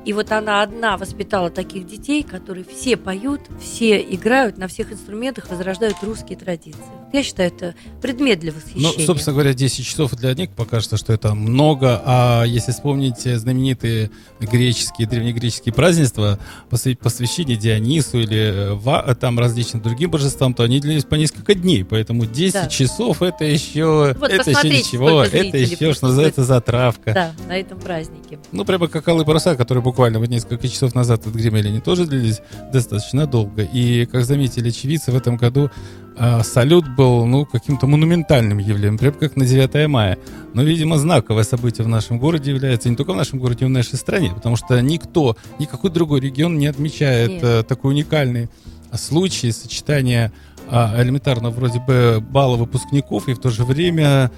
[0.07, 5.51] И вот она одна воспитала таких детей, которые все поют, все играют на всех инструментах,
[5.51, 6.81] возрождают русские традиции.
[7.13, 9.05] Я считаю, это предмет для Ну, восхищения.
[9.07, 12.01] собственно говоря, 10 часов для них покажется, что это много.
[12.05, 16.39] А если вспомнить знаменитые греческие, древнегреческие празднества,
[16.71, 21.55] посвя- посвящение Дионису или э, э, там различным другим божествам, то они длились по несколько
[21.55, 21.85] дней.
[21.85, 22.67] Поэтому 10 Да.
[22.69, 27.13] часов это еще, Вот это еще ничего, это еще, что называется, затравка.
[27.13, 28.39] Да, на этом празднике.
[28.53, 32.41] Ну, прямо как Алые паруса, которые буквально вот несколько часов назад отгремели, они тоже длились
[32.73, 33.63] достаточно долго.
[33.63, 35.71] И, как заметили очевидцы, в этом году
[36.19, 40.19] а, салют был, ну, каким-то монументальным явлением, прям как на 9 мая.
[40.55, 43.83] Но, видимо, знаковое событие в нашем городе является не только в нашем городе, но и
[43.83, 48.49] в нашей стране, потому что никто, никакой другой регион не отмечает э, такой уникальный
[48.95, 50.33] случай сочетания
[50.69, 54.31] а, элементарно вроде бы балла выпускников и в то же время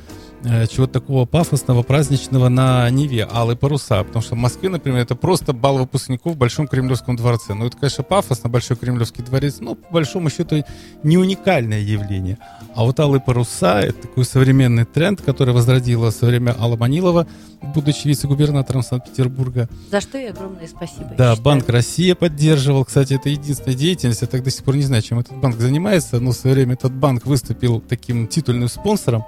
[0.43, 4.03] чего-то такого пафосного, праздничного на Неве, алые паруса.
[4.05, 7.55] Потому что в Москве, например, это просто бал выпускников в Большом Кремлевском дворце.
[7.55, 10.65] Ну, это, конечно, пафосно, Большой Кремлевский дворец, но по большому счету
[11.03, 12.39] не уникальное явление.
[12.75, 17.27] А вот алые паруса— это такой современный тренд, который возродила со время Алла Манилова,
[17.75, 19.69] будучи вице-губернатором Санкт-Петербурга.
[19.91, 21.13] За что и огромное спасибо.
[21.19, 21.35] Да.
[21.37, 22.85] Банк Россия поддерживал.
[22.85, 24.23] Кстати, это единственная деятельность.
[24.23, 26.75] Я так до сих пор не знаю, чем этот банк занимается, но в свое время
[26.75, 29.25] этот банк выступил таким титульным спонсором.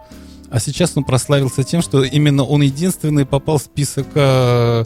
[0.50, 4.84] А сейчас он прославился тем, что именно он единственный попал в список, э,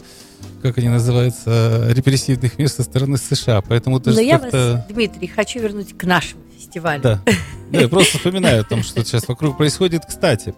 [0.61, 3.61] как они называются, репрессивных мер со стороны США.
[3.61, 7.01] Поэтому Но даже я вас, Дмитрий, хочу вернуть к нашему фестивалю.
[7.01, 7.21] Да.
[7.71, 10.03] Да, я просто вспоминаю о том, что сейчас вокруг происходит.
[10.07, 10.53] Кстати,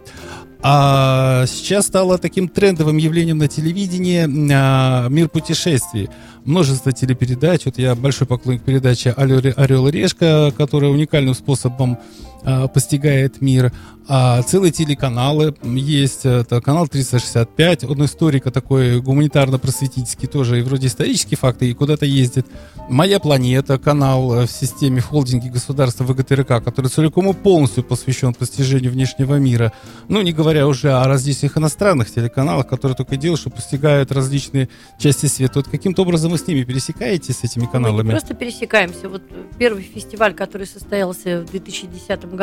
[0.60, 6.10] а сейчас стало таким трендовым явлением на телевидении а, мир путешествий.
[6.44, 7.64] Множество телепередач.
[7.64, 11.98] Вот я большой поклонник передачи «Орел и решка», которая уникальным способом
[12.72, 13.72] постигает мир.
[14.10, 16.24] А целые телеканалы есть.
[16.24, 17.84] Это канал 365.
[17.84, 20.58] Он историка такой гуманитарно-просветительский тоже.
[20.58, 22.46] И вроде исторические факты, и куда-то ездит.
[22.88, 28.32] «Моя планета», канал э, в системе в холдинге государства ВГТРК, который целиком и полностью посвящен
[28.32, 29.74] постижению внешнего мира.
[30.08, 34.70] Ну, не говоря уже о различных иностранных телеканалах, которые только и делают, что постигают различные
[34.98, 35.52] части света.
[35.56, 38.10] Вот каким-то образом вы с ними пересекаетесь, с этими Мы каналами?
[38.12, 39.10] просто пересекаемся.
[39.10, 39.20] Вот
[39.58, 42.37] первый фестиваль, который состоялся в 2010 году,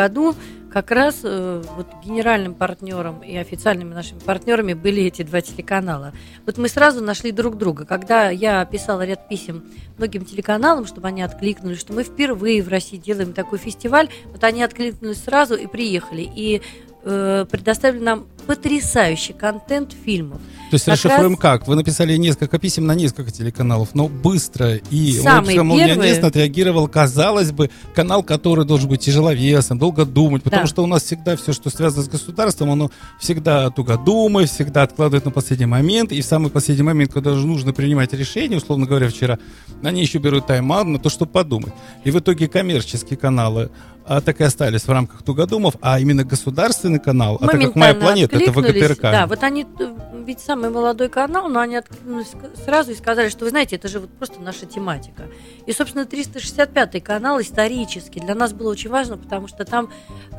[0.75, 6.11] как раз э, вот генеральным партнером и официальными нашими партнерами были эти два телеканала.
[6.45, 7.85] Вот мы сразу нашли друг друга.
[7.85, 9.63] Когда я писала ряд писем
[9.97, 14.63] многим телеканалам, чтобы они откликнулись, что мы впервые в России делаем такой фестиваль, вот они
[14.63, 16.29] откликнулись сразу и приехали.
[16.35, 16.61] И
[17.03, 20.39] э, предоставили нам потрясающий контент фильмов.
[20.71, 21.67] То есть Как расшифруем раз- как?
[21.67, 27.69] Вы написали несколько писем на несколько телеканалов, но быстро и Самые молниеносно отреагировал, казалось бы,
[27.93, 30.67] канал, который должен быть тяжеловесом, долго думать, потому Да.
[30.67, 35.31] что у нас всегда все, что связано с государством, оно всегда тугодумает, всегда откладывает на
[35.31, 39.37] последний момент, и в самый последний момент, когда уже нужно принимать решение, условно говоря, вчера,
[39.83, 41.73] они еще берут тайм-аут на то, чтобы подумать.
[42.03, 43.69] И в итоге коммерческие каналы
[44.07, 47.93] а, так и остались в рамках тугодумов, а именно государственный канал, а так как «Моя
[47.93, 48.89] Моментально планета»— это откликнулись.
[48.89, 49.01] ВГТРК.
[49.01, 49.95] Да, вот они, э,
[50.25, 52.31] ведь самый молодой канал, но они откликнулись
[52.63, 55.23] сразу и сказали, что вы знаете, это же вот просто наша тематика.
[55.65, 59.89] И, собственно, 365 канал исторический для нас было очень важно, потому что там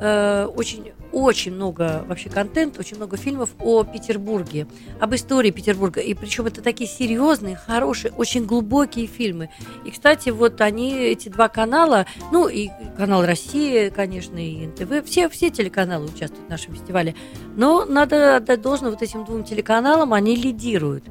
[0.01, 4.67] э, очень, очень много вообще контента, очень много фильмов о Петербурге,
[5.01, 6.03] об истории Петербурга.
[6.03, 9.49] И причем это такие серьезные, хорошие, очень глубокие фильмы.
[9.87, 15.31] И, кстати, вот они, эти два канала, ну и канал России, конечно, и НТВ, все,
[15.31, 17.15] все телеканалы участвуют в нашем фестивале.
[17.57, 21.05] Но надо отдать должное вот этим двум телеканалам, они лидируют.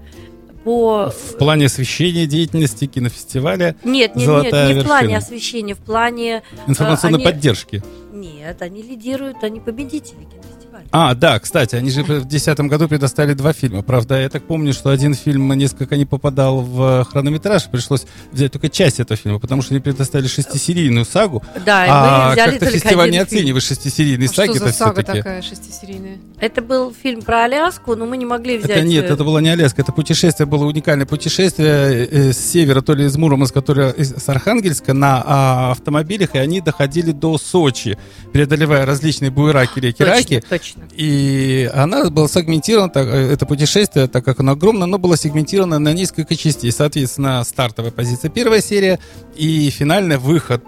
[0.65, 1.11] По...
[1.11, 5.17] В плане освещения деятельности кинофестиваля, Нет, нет, нет, не в плане вершина.
[5.17, 6.41] освещения, в плане...
[6.67, 7.83] информационной они- поддержки.
[8.11, 10.54] Нет, они лидируют, они победители кинофестиваля.
[10.97, 13.81] А, да, кстати, они же в 2010 году предоставили два фильма.
[13.81, 18.69] Правда, я так помню, что один фильм несколько не попадал в хронометраж, пришлось взять только
[18.69, 21.43] часть этого фильма, потому что они предоставили шестисерийную сагу.
[21.65, 23.39] Да, и а мы взяли как-то только фестиваль не один фильм.
[23.41, 25.17] оценивает шестисерийные А что саги, за это сага все-таки.
[25.17, 26.17] такая шестисерийная?
[26.39, 28.69] Это был фильм про Аляску, но мы не могли взять...
[28.69, 32.79] Это нет, э, это было не Аляска, это путешествие было уникальное путешествие э, с севера,
[32.79, 37.11] то ли из Мурманска, то ли из- с Архангельска на а, автомобилях, и они доходили
[37.11, 37.97] до Сочи,
[38.31, 40.43] преодолевая различные буераки, реки, точно, раки.
[40.47, 40.84] точно.
[40.93, 45.79] И она была сегментирована, так, э, это путешествие, так как оно огромное, оно было сегментировано
[45.79, 46.71] на несколько частей.
[46.71, 48.99] Соответственно, стартовая позиция первая серия
[49.35, 50.63] и финальный выход.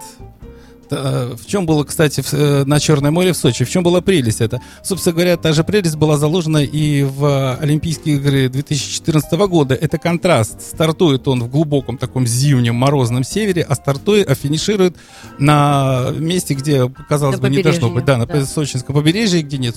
[0.91, 3.65] Э, В чем было, кстати, э, на Черное море в Сочи?
[3.65, 4.41] В чем была прелесть?
[4.41, 9.75] Это, собственно говоря, та же прелесть была заложена и в Олимпийские игры 2014 года.
[9.75, 10.61] Это контраст.
[10.61, 14.95] Стартует он в глубоком таком зимнем морозном севере, а стартует, а финиширует
[15.39, 18.05] на месте, где, казалось На бы, не должно быть.
[18.05, 18.45] Да, на да.
[18.45, 19.75] Сочинском побережье, где нет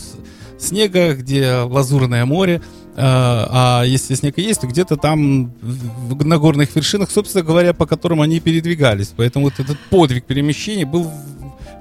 [0.58, 2.62] снега, где лазурное море.
[2.96, 5.52] Э, А если снег и есть, то где-то там
[6.24, 9.12] на горных вершинах, собственно говоря, по которым они передвигались.
[9.16, 11.10] Поэтому вот этот подвиг перемещения был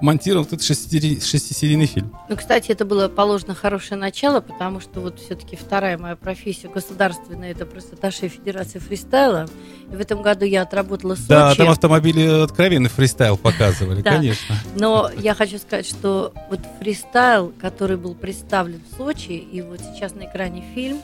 [0.01, 2.13] в этот шестисери- шестисерийный фильм.
[2.29, 7.51] Ну, кстати, это было положено хорошее начало, потому что вот все-таки вторая моя профессия государственная,
[7.51, 9.47] это просто Таша Федерация фристайла.
[9.91, 11.27] И в этом году я отработала Сочи.
[11.27, 14.55] Да, там автомобили откровенный фристайл показывали, конечно.
[14.75, 20.15] Но я хочу сказать, что вот фристайл, который был представлен в Сочи, и вот сейчас
[20.15, 21.01] на экране фильм,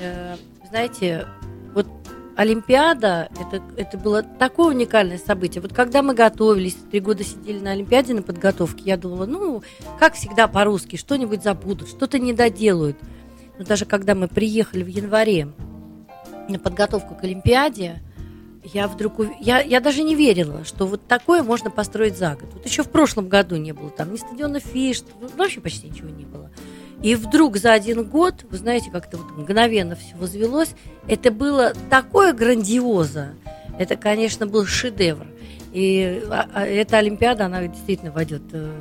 [0.00, 0.36] э,
[0.68, 1.26] знаете,
[1.74, 1.86] вот
[2.38, 5.60] Олимпиада, это, это было такое уникальное событие.
[5.60, 9.64] Вот когда мы готовились, три года сидели на Олимпиаде на подготовке, я думала, ну,
[9.98, 12.96] как всегда по-русски, что-нибудь забудут, что-то не доделают.
[13.58, 15.48] Но даже когда мы приехали в январе
[16.48, 18.00] на подготовку к Олимпиаде,
[18.62, 22.50] я вдруг я, я даже не верила, что вот такое можно построить за год.
[22.54, 26.08] Вот еще в прошлом году не было там ни стадиона Фиш, ну, вообще почти ничего
[26.08, 26.52] не было.
[27.02, 30.70] И вдруг за один год, вы знаете, как-то вот мгновенно все возвелось,
[31.06, 33.34] это было такое грандиоза.
[33.78, 35.26] Это, конечно, был шедевр.
[35.72, 38.72] И а, а, эта Олимпиада, она действительно войдет э,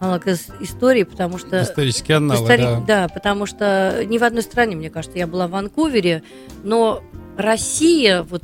[0.00, 1.62] аналог ис- истории, потому что...
[1.62, 2.80] Исторические анналы, Истори- да.
[2.86, 6.22] да, потому что ни в одной стране, мне кажется, я была в Ванкувере,
[6.64, 7.02] но
[7.36, 8.42] Россия вот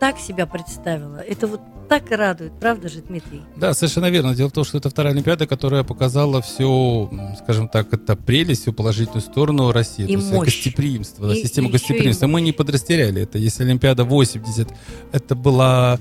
[0.00, 1.18] так себя представила.
[1.18, 3.42] Это вот так и радует, правда же, Дмитрий?
[3.56, 4.32] Да, совершенно верно.
[4.32, 7.10] Дело в том, что это вторая Олимпиада, которая показала всю,
[7.42, 10.04] скажем так, это прелесть, всю положительную сторону России.
[10.04, 10.44] И то есть мощь.
[10.46, 12.28] гостеприимство, да, И- система и гостеприимства.
[12.28, 13.38] Мы не подрастеряли это.
[13.38, 14.68] Если Олимпиада 80,
[15.10, 15.98] это была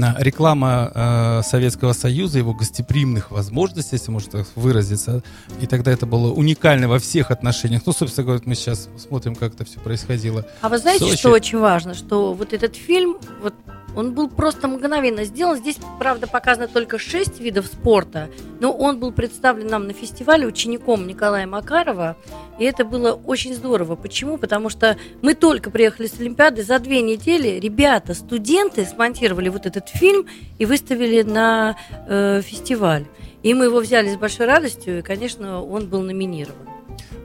[0.00, 5.24] а, реклама э, Советского Союза, его гостеприимных возможностей, если можно так выразиться.
[5.60, 7.82] И тогда это было уникально во всех отношениях.
[7.84, 10.46] Ну, собственно говоря, мы сейчас смотрим, как это все происходило.
[10.60, 11.16] А вы знаете, Сочи.
[11.18, 11.94] что очень важно?
[11.94, 13.54] Что вот этот фильм, вот
[13.96, 15.58] он был просто мгновенно сделан.
[15.58, 18.28] Здесь, правда, показано только шесть видов спорта,
[18.60, 22.16] но он был представлен нам на фестивале учеником Николая Макарова,
[22.58, 23.96] и это было очень здорово.
[23.96, 24.38] Почему?
[24.38, 29.88] Потому что мы только приехали с Олимпиады, за две недели ребята, студенты смонтировали вот этот
[29.88, 30.26] фильм
[30.58, 31.76] и выставили на
[32.08, 33.06] э, фестиваль.
[33.42, 36.71] И мы его взяли с большой радостью, и, конечно, он был номинирован.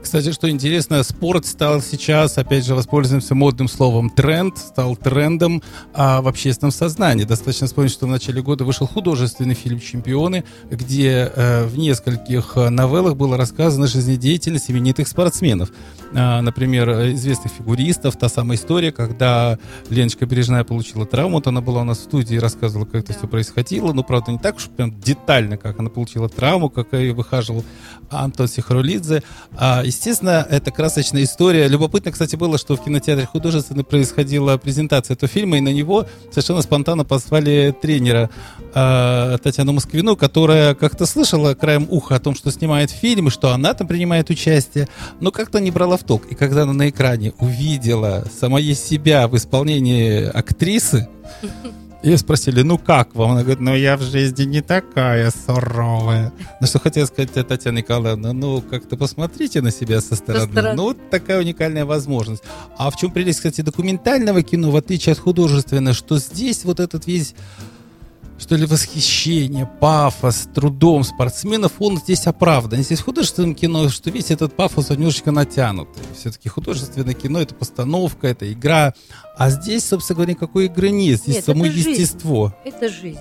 [0.08, 5.62] Кстати, что интересно, спорт стал сейчас, опять же, воспользуемся модным словом тренд, стал трендом
[5.92, 7.24] а, в общественном сознании.
[7.24, 12.70] Достаточно вспомнить, что в начале года вышел художественный фильм «Чемпионы», где э, в нескольких э,
[12.70, 15.72] новеллах было рассказано жизнедеятельность именитых спортсменов.
[16.14, 19.58] А, например, известных фигуристов, та самая история, когда
[19.90, 23.12] Леночка Бережная получила травму, вот она была у нас в студии и рассказывала, как это
[23.12, 27.12] все происходило, но, правда, не так уж прям детально, как она получила травму, как ее
[27.12, 27.62] выхаживал
[28.08, 29.22] Антон Сихарулидзе.
[29.54, 31.66] А, естественно, это красочная история.
[31.66, 36.62] Любопытно, кстати, было, что в кинотеатре художественно происходила презентация этого фильма, и на него совершенно
[36.62, 38.30] спонтанно позвали тренера
[38.74, 43.52] э, Татьяну Москвину, которая как-то слышала краем уха о том, что снимает фильм, и что
[43.52, 44.88] она там принимает участие,
[45.20, 46.26] но как-то не брала в толк.
[46.30, 51.08] И когда она на экране увидела самое себя в исполнении актрисы,
[52.10, 53.32] ее спросили, ну как вам?
[53.32, 56.32] Она говорит, ну я в жизни не такая суровая.
[56.60, 60.50] Ну что хотела сказать Татьяна Николаевна, ну как-то посмотрите на себя со стороны.
[60.50, 60.76] стороны.
[60.76, 62.42] Ну вот такая уникальная возможность.
[62.76, 67.06] А в чем прелесть, кстати, документального кино, в отличие от художественного, что здесь вот этот
[67.06, 67.34] весь
[68.38, 72.82] что ли, восхищение, пафос, трудом спортсменов, он здесь оправдан.
[72.82, 76.02] Здесь в художественном кино, что весь этот пафос, он немножечко натянутый.
[76.16, 78.94] Все-таки художественное кино— это постановка, это игра.
[79.36, 81.20] А здесь, собственно говоря, никакой игры нет.
[81.20, 81.90] Здесь Нет, само это жизнь.
[81.90, 82.54] естество.
[82.64, 83.18] Это жизнь.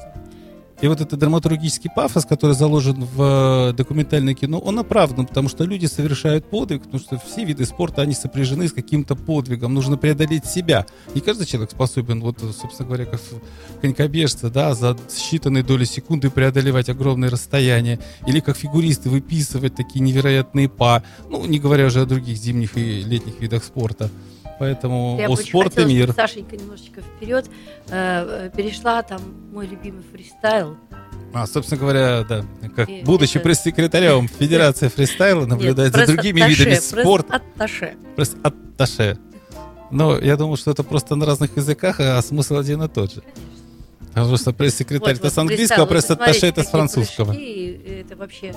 [0.80, 5.64] И вот этот драматургический пафос, который заложен в э, документальное кино, он оправдан, потому что
[5.64, 9.74] люди совершают подвиг, потому что все виды спорта, они сопряжены с каким-то подвигом.
[9.74, 10.86] Нужно преодолеть себя.
[11.16, 13.20] Не каждый человек способен, вот, собственно говоря, как
[13.82, 18.00] конькобежцы, да, за считанные доли секунды преодолевать огромные расстояния.
[18.28, 21.02] Или как фигуристы выписывать такие невероятные па.
[21.28, 24.12] Ну, не говоря уже о других зимних и летних видах спорта.
[24.60, 26.14] Поэтому Я о бы очень спорт и хотела, мир.
[26.14, 27.46] Сашенька немножечко вперед
[27.90, 29.22] э, перешла там
[29.54, 30.78] мой любимый фристайл.
[31.34, 32.44] А, собственно говоря, да,
[32.76, 37.42] как И будучи это- пресс-секретарем Федерации фристайла, наблюдать за другими видами спорта.
[37.58, 37.96] пресс-атташе.
[38.16, 39.18] Пресс-атташе.
[39.92, 43.24] Но я думаю, что это просто на разных языках, а смысл один и тот же.
[44.14, 47.26] Потому что пресс-секретарь Вот, это вот с английского, а пресс-атташе это с французского.
[47.34, 48.56] прыжки, Это вообще...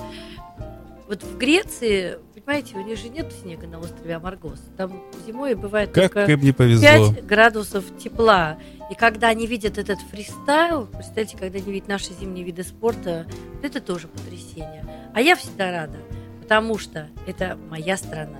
[1.07, 4.59] Вот в Греции, понимаете, у них же нет снега на острове Амаргос.
[4.77, 7.13] Там зимой бывает Как только им не повезло.
[7.13, 8.57] 5 градусов тепла.
[8.89, 13.25] И когда они видят этот фристайл, представьте, когда они видят наши зимние виды спорта,
[13.55, 14.85] вот это тоже потрясение.
[15.13, 15.99] А я всегда рада,
[16.41, 18.39] потому что это моя страна,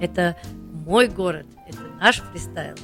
[0.00, 0.36] это
[0.84, 2.74] мой город, это наш фристайл.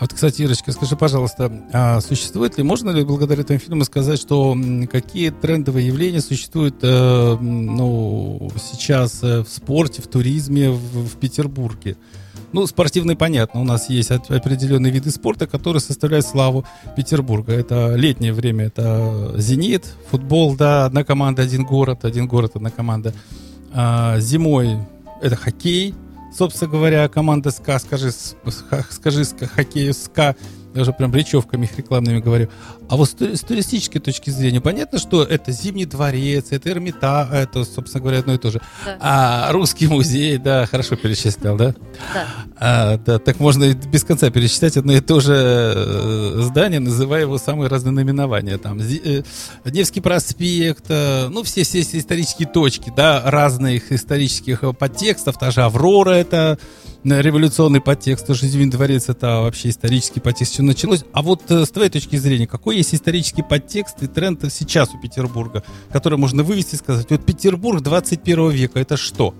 [0.00, 4.56] Вот, кстати, Ирочка, скажи, пожалуйста, а существует ли, можно ли благодаря этому фильму сказать, что
[4.90, 11.96] какие трендовые явления существуют э, ну, сейчас э, в спорте, в туризме в, в Петербурге?
[12.52, 17.52] Ну, спортивный, понятно, у нас есть определенные виды спорта, которые составляют славу Петербурга.
[17.52, 23.14] Это летнее время, это «Зенит», футбол, да, одна команда, один город, один город, одна команда.
[23.72, 24.78] А, зимой
[25.22, 25.94] это хоккей,
[26.36, 28.10] собственно говоря, команда СКА, скажи,
[28.90, 30.36] скажи СКА, хоккею СКА,
[30.74, 32.48] я уже прям речевками их рекламными говорю.
[32.88, 37.28] А вот с, ту- с туристической точки зрения, понятно, что это Зимний дворец, это Эрмита,
[37.32, 38.60] это, собственно говоря, одно и то же.
[38.84, 38.96] Да.
[39.00, 41.74] А Русский музей, да, хорошо перечислял, да?
[42.14, 42.26] Да.
[42.58, 47.38] А, да, так можно без конца перечислять одно и то же э, здание, называя его
[47.38, 48.58] самые разные наименования.
[48.58, 49.22] Там э,
[49.64, 55.38] Невский проспект, э, ну, все, все, все исторические точки, да, разных исторических подтекстов.
[55.38, 56.58] Та же Аврора— это
[57.04, 61.04] революционный подтекст, тоже Зимний дворец— это вообще исторический подтекст, что началось.
[61.12, 65.64] А вот с твоей точки зрения, какой есть исторический подтекст и тренд сейчас у Петербурга,
[65.92, 69.34] который можно вывести и сказать, вот Петербург 21 века— это что?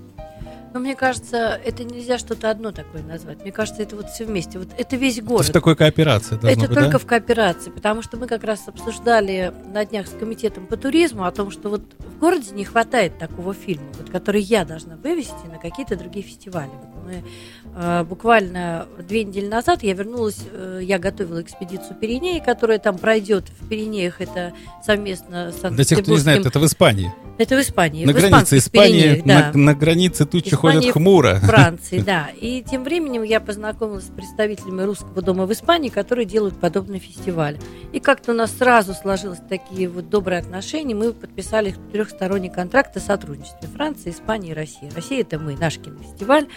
[0.77, 3.41] Но мне кажется, это нельзя что-то одно такое назвать.
[3.41, 4.59] Мне кажется, это вот все вместе.
[4.59, 5.45] Вот это весь Это город.
[5.47, 6.97] в такой кооперации Это быть, только да?
[6.99, 11.31] в кооперации, потому что мы как раз обсуждали на днях с комитетом по туризму о
[11.31, 15.57] том, что вот в городе не хватает такого фильма, вот, который я должна вывести на
[15.57, 16.69] какие-то другие фестивали.
[16.69, 17.23] Вот мы,
[17.75, 23.45] э, буквально две недели назад я вернулась, э, я готовила экспедицию Пиренеи, которая там пройдет
[23.59, 24.53] в Пиренеях, это
[24.85, 27.11] совместно с Для тех, кто не знает, это в Испании.
[27.37, 28.05] это в Испании.
[28.05, 29.51] на в границе Испании, Пиренеях, да.
[29.53, 31.35] на, на границе тучи Ходят хмуро.
[31.35, 32.29] Франции, да.
[32.39, 37.57] И тем временем я познакомилась с представителями русского дома в Испании, которые делают подобный фестиваль.
[37.93, 40.95] И как-то у нас сразу сложились такие вот добрые отношения.
[40.95, 44.89] Мы подписали трехсторонний контракт о сотрудничестве Франции, Испании и России.
[44.95, 46.47] Россия это мы, наш кинофестиваль.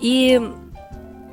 [0.00, 0.40] И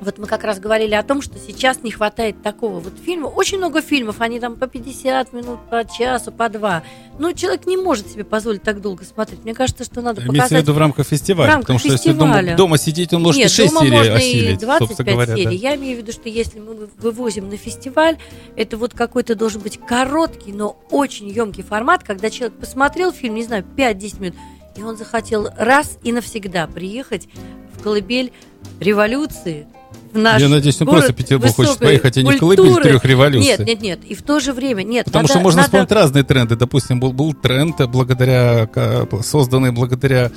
[0.00, 3.26] вот мы как раз говорили о том, что сейчас не хватает такого вот фильма.
[3.26, 6.82] Очень много фильмов, они там по 50 минут, по часу, по два.
[7.18, 9.44] Но человек не может себе позволить так долго смотреть.
[9.44, 10.62] Мне кажется, что надо Имеется в показать...
[10.62, 11.46] виду в рамках фестиваля.
[11.46, 12.56] В рамках потому что если дома, фестиваля.
[12.56, 15.36] дома сидеть, он может Нет, и 6 дома серий можно осилить, и 25 собственно говоря.
[15.36, 15.44] серий.
[15.44, 15.68] да.
[15.68, 18.18] Я имею в виду, что если мы вывозим на фестиваль,
[18.56, 23.44] это вот какой-то должен быть короткий, но очень емкий формат, когда человек посмотрел фильм, не
[23.44, 24.36] знаю, 5-10 минут,
[24.76, 27.28] и он захотел раз и навсегда приехать
[27.76, 28.32] в колыбель
[28.80, 29.66] революции,
[30.12, 32.82] в наш Я надеюсь, он просто Петербург хочет поехать, а не в колыбель культуры.
[32.88, 33.46] трех революций.
[33.48, 34.00] Нет, нет, нет.
[34.08, 35.06] И в то же время, нет.
[35.06, 36.56] Потому надо- что можно надо- вспомнить разные тренды.
[36.56, 40.30] Допустим, был, был тренд, благодаря, ка- созданный благодаря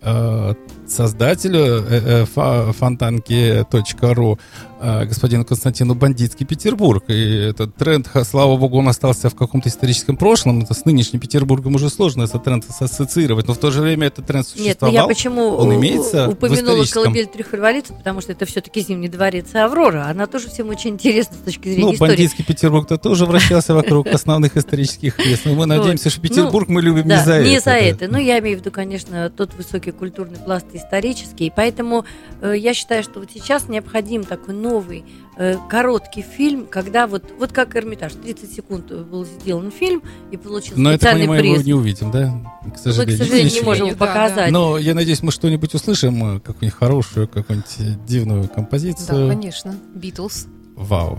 [0.00, 0.54] э,
[0.90, 4.38] создателю э, э, фонтанки.ру
[4.80, 7.04] э, господину Константину Бандитский Петербург.
[7.08, 10.60] И этот тренд, слава богу, он остался в каком-то историческом прошлом.
[10.62, 14.26] Это с нынешним Петербургом уже сложно этот тренд ассоциировать, но в то же время этот
[14.26, 14.94] тренд Нет, существовал.
[14.94, 19.46] ну я почему он имеется упомянула колыбель трех революций, потому что это все-таки Зимний дворец
[19.54, 20.06] и Аврора.
[20.06, 22.10] Она тоже всем очень интересна с точки зрения Ну, истории.
[22.10, 25.42] бандитский Петербург-то тоже вращался вокруг основных исторических мест.
[25.44, 27.48] Но мы надеемся, что Петербург мы любим не за это.
[27.48, 28.08] не за это.
[28.08, 31.52] Ну, я имею в виду, конечно, тот высокий культурный пласт исторический.
[31.54, 32.04] Поэтому
[32.40, 35.04] э, я считаю, что вот сейчас необходим такой новый
[35.36, 40.76] э, короткий фильм, когда вот, вот как Эрмитаж, 30 секунд был сделан фильм и получил
[40.78, 41.66] Но это, специальный понимаю, мы приз.
[41.66, 42.26] не увидим, да?
[42.62, 43.18] К Мы, к сожалению.
[43.18, 43.98] сожалению, не можем Да, да.
[44.06, 44.50] показать.
[44.50, 49.28] Но я надеюсь, мы что-нибудь услышим, э, какую-нибудь хорошую, какую-нибудь э, дивную Да, композицию.
[49.28, 49.74] конечно.
[49.94, 50.46] Битлз.
[50.76, 51.18] Вау.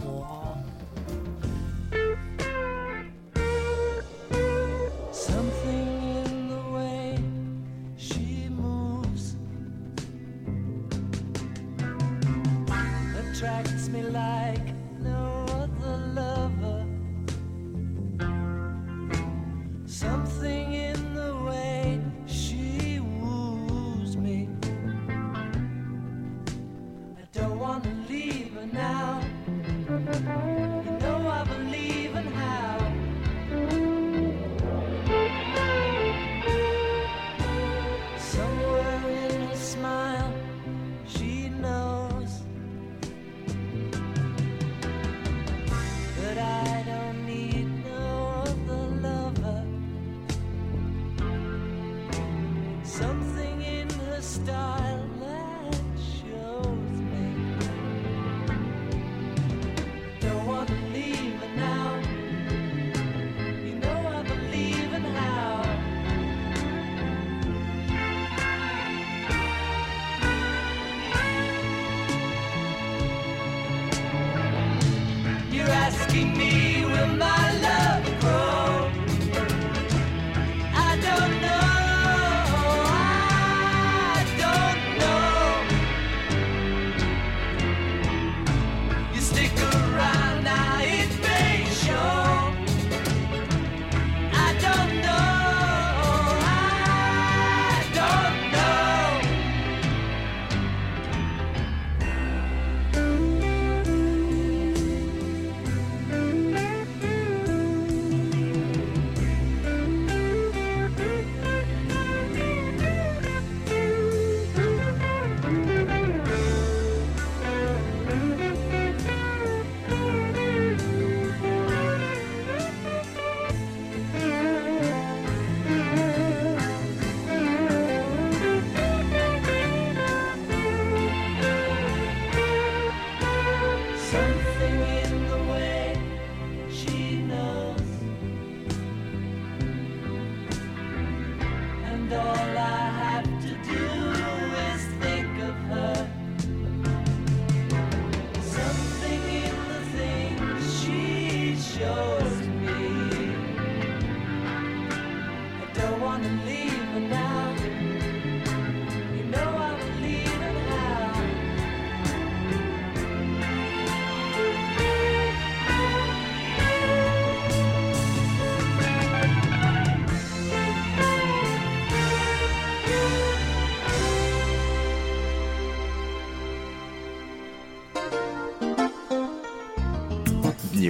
[13.39, 14.78] Attracts me like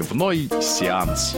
[0.09, 1.35] Дневной сеанс.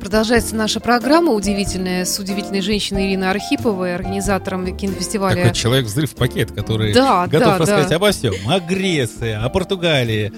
[0.00, 5.36] Продолжается наша программа удивительная с удивительной женщиной Ириной Архиповой, организатором кинофестиваля.
[5.36, 7.96] Такой человек-взрыв-пакет, который Да, готов да, рассказать да.
[7.96, 8.34] обо всем.
[8.48, 10.32] О Греции, о Португалии.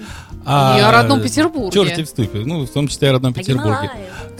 [0.45, 1.71] И о родном Петербурге.
[1.71, 2.39] Черти в ступе.
[2.45, 3.89] Ну, в том числе о родном А Петербурге.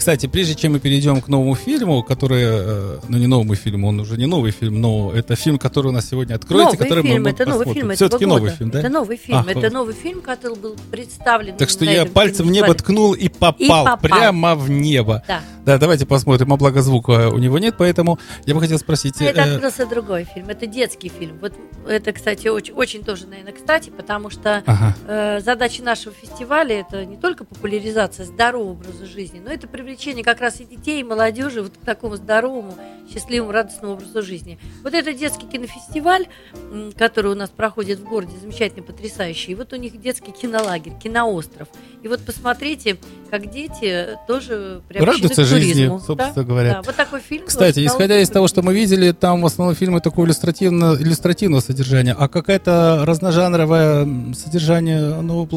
[0.06, 3.98] Кстати, прежде чем мы перейдем к новому фильму, который, э, ну не новому фильму, он
[3.98, 7.22] уже не новый фильм, но это фильм, который у нас сегодня откроется, новый который фильм,
[7.24, 8.78] мы это новый фильм Все-таки этого новый фильм, да?
[8.78, 9.38] Это новый фильм.
[9.38, 9.72] А, это вот.
[9.72, 11.56] новый фильм, который был представлен.
[11.56, 13.98] Так что я пальцем в небо ткнул и попал, попал.
[13.98, 15.24] прямо в небо.
[15.26, 15.40] Да.
[15.64, 19.20] Да, давайте посмотрим, а благо звука у него нет, поэтому я бы хотел спросить...
[19.20, 20.48] А Это э, открылся другой фильм.
[20.48, 21.38] Это детский фильм.
[21.40, 21.54] Вот
[21.88, 24.94] это, кстати, очень, очень тоже, наверное, кстати, потому что Ага.
[25.08, 30.40] э, задача нашего фестиваля это не только популяризация здорового образа жизни, но это привлечение как
[30.40, 32.76] раз и детей, и молодежи вот к такому здоровому,
[33.12, 34.58] счастливому, радостному образу жизни.
[34.82, 36.26] Вот это детский кинофестиваль,
[36.96, 39.52] который у нас проходит в городе, замечательный, потрясающий.
[39.52, 41.68] И вот у них детский кинолагерь, киноостров.
[42.02, 42.98] И вот посмотрите,
[43.30, 46.00] как дети тоже радуются к жизни, туризму.
[46.00, 46.72] собственно Да, говоря.
[46.74, 47.46] да, вот такой фильм.
[47.46, 51.60] Кстати, вот, исходя из того, что мы видели, там в основном фильмы такого иллюстративно, иллюстративного
[51.60, 55.48] содержания, а какая-то разножанровое содержание, оно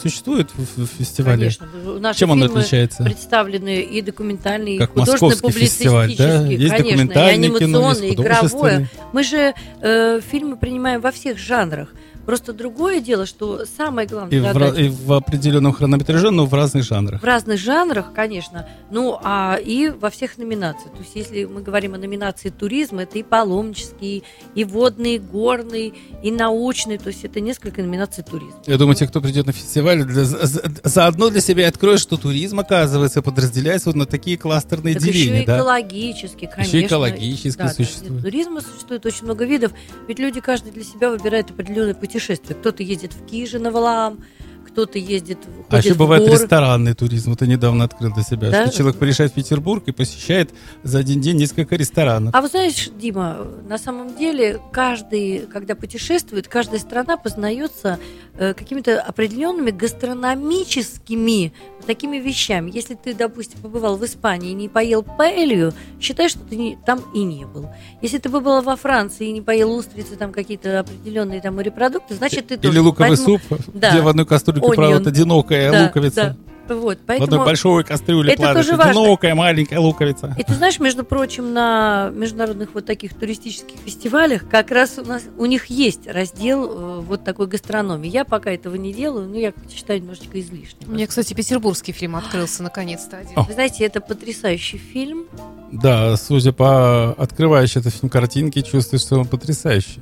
[0.00, 1.38] существует в, в фестивале?
[1.38, 1.66] Конечно,
[2.00, 3.02] наши Чем оно отличается?
[3.04, 6.46] представлены и документальные, и Как художественно-публицистические, московский фестиваль, да?
[6.46, 8.88] Есть конечно, и документальное кино, есть игровое.
[9.12, 11.88] Мы же э, фильмы принимаем во всех жанрах.
[12.26, 16.54] Просто другое дело, что самое главное И в, ра- и в определенном хронометраже, но в
[16.54, 17.20] разных жанрах.
[17.20, 20.92] в разных жанрах, конечно, ну а и во всех номинациях.
[20.92, 24.22] То есть, если мы говорим о номинации туризм, это и паломнический,
[24.54, 26.98] и водный, и горный, и научный.
[26.98, 28.60] То есть это несколько номинаций туризма.
[28.66, 32.16] Я думаю, те, кто придет на фестиваль, для- за- за- заодно для себя откроет, что
[32.16, 35.58] туризм, оказывается, подразделяется вот на такие кластерные Так еще деления, и да?
[35.58, 36.76] экологически, Еще конечно.
[36.76, 38.22] и экологически Да, существует.
[38.22, 39.72] Туризма существует очень много видов,
[40.08, 42.56] ведь люди каждый для себя выбирает определенное путешествие.
[42.58, 44.18] Кто-то ездит в Кижи на Валаам,
[44.66, 45.38] кто-то ездит,
[45.68, 46.34] А ходит еще в бывает горы.
[46.34, 47.30] ресторанный туризм.
[47.30, 48.66] Вот я недавно открыл для себя, Да?
[48.66, 50.50] что человек приезжает в Петербург и посещает
[50.82, 52.34] за один день несколько ресторанов.
[52.34, 53.38] А вы знаешь, Дима,
[53.68, 57.98] на самом деле каждый, когда путешествует, каждая страна познается
[58.36, 61.52] какими-то определенными гастрономическими
[61.86, 62.70] такими вещами.
[62.72, 67.00] Если ты, допустим, побывал в Испании и не поел паэлью, считай, что ты не- там
[67.12, 67.68] и не был.
[68.00, 72.46] Если ты побывал во Франции и не поел устрицы, там какие-то определенные там морепродукты, значит
[72.48, 72.72] ты тоже.
[72.72, 73.90] Или луковый Поэтому- суп, Да.
[73.90, 76.14] где в одной кастрюльке, правда, одинокая Да, луковица.
[76.14, 76.36] да.
[76.74, 77.24] Вот, В поэтому...
[77.24, 78.90] одной большой кастрюле Это тоже важно.
[78.90, 80.34] одинокая маленькая луковица.
[80.38, 85.22] И ты знаешь, между прочим, на международных вот таких туристических фестивалях как раз у нас
[85.38, 88.08] у них есть раздел э, вот такой гастрономии.
[88.08, 90.88] Я пока этого не делаю, но я считаю немножечко излишним.
[90.88, 93.38] У меня, кстати, петербургский фильм открылся наконец-то один.
[93.38, 93.42] О.
[93.42, 95.26] Вы знаете, это потрясающий фильм.
[95.70, 100.00] Да, судя по открывающей этот фильм картинке, чувствуешь, что он потрясающий.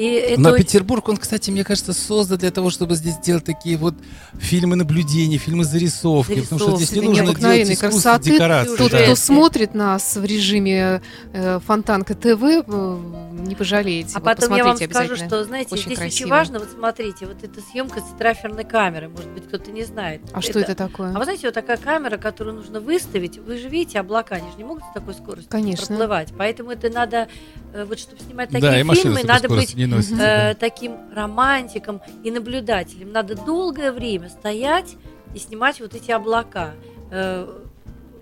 [0.00, 3.44] И это На очень- Петербург он, кстати, мне кажется, создан для того, чтобы здесь делать
[3.44, 3.94] такие вот
[4.38, 6.40] фильмы наблюдений, фильмы зарисовки.
[6.40, 8.30] Потому что здесь Зарисовки, не Это нужно делать искусство красоты.
[8.30, 8.76] декорации.
[8.76, 9.02] Тот, да.
[9.02, 11.02] кто смотрит нас в режиме
[11.34, 12.98] э, Фонтанка ТВ, э,
[13.46, 14.12] не пожалеете.
[14.14, 16.28] А Вот потом я вам скажу, что, знаете, Очень здесь очень красиво.
[16.30, 20.22] важно, вот смотрите, вот эта съемка с траферной камеры, может быть, кто-то не знает.
[20.32, 21.10] А что это такое?
[21.14, 24.56] А вы знаете, вот такая камера, которую нужно выставить, вы же видите, облака, они же
[24.56, 25.88] не могут с такой скоростью Конечно.
[25.88, 26.28] проплывать.
[26.38, 27.28] Поэтому это надо,
[27.74, 30.54] э, вот чтобы снимать Да, такие машины фильмы, надо быть не носят, э, да.
[30.54, 33.12] таким романтиком и наблюдателем.
[33.12, 34.96] Надо долгое время стоять
[35.34, 36.70] и снимать вот эти облака.
[37.10, 37.46] Э,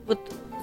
[0.07, 0.19] вот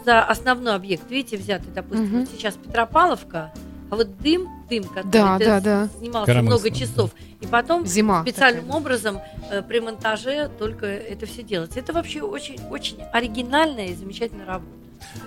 [0.05, 2.19] за основной объект, видите, взятый, допустим, Мгм.
[2.21, 3.51] вот сейчас Петропавловка,
[3.89, 5.89] а вот дым, дым, который Да, ты да, да.
[5.97, 8.21] снимался Коромысло, много часов, и потом Зима.
[8.23, 8.79] специальным такая.
[8.81, 9.19] образом
[9.51, 11.79] э, при монтаже только это все делается.
[11.79, 14.71] Это вообще очень, очень оригинальная и замечательная работа.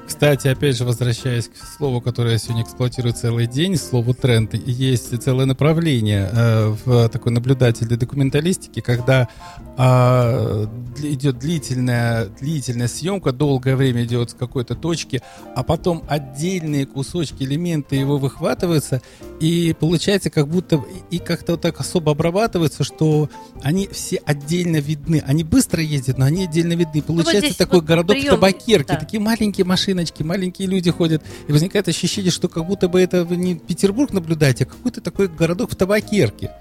[0.06, 5.22] Кстати, опять же, возвращаясь к слову, которое я сегодня эксплуатирую целый день, слову тренд, есть
[5.22, 9.28] целое направление э, в такой наблюдательной документалистике, когда
[9.76, 10.66] а,
[10.96, 15.22] дли- идет длительная, длительная съемка, долгое время идет с какой-то точки,
[15.54, 19.00] а потом отдельные кусочки, элементы его выхватываются,
[19.40, 23.30] и получается как будто и как-то вот так особо обрабатываются, что
[23.62, 25.22] они все отдельно видны.
[25.26, 27.00] Они быстро ездят, но они отдельно видны.
[27.02, 28.98] Получается Ну, здесь такой вот городок прием, в табакерке, да.
[28.98, 33.36] такие маленькие машиночки, маленькие люди ходят, и возникает ощущение, что как будто бы это вы
[33.36, 36.52] не Петербург наблюдаете, а какой-то такой городок в табакерке.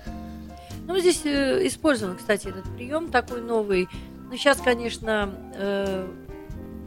[0.85, 3.87] Ну, здесь э, использован, кстати, этот прием такой новый.
[4.29, 6.07] Ну, сейчас, конечно, э,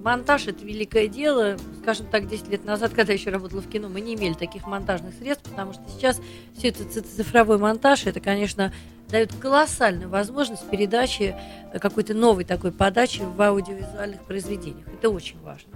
[0.02, 1.56] монтаж это великое дело.
[1.82, 4.66] Скажем так, 10 лет назад, когда я еще работала в кино, мы не имели таких
[4.66, 6.20] монтажных средств, потому что сейчас
[6.56, 8.72] все это ци- цифровой монтаж, это, конечно,
[9.10, 11.34] дает колоссальную возможность передачи
[11.72, 14.86] э, какой-то новой такой подачи в аудиовизуальных произведениях.
[14.88, 15.70] Это очень важно.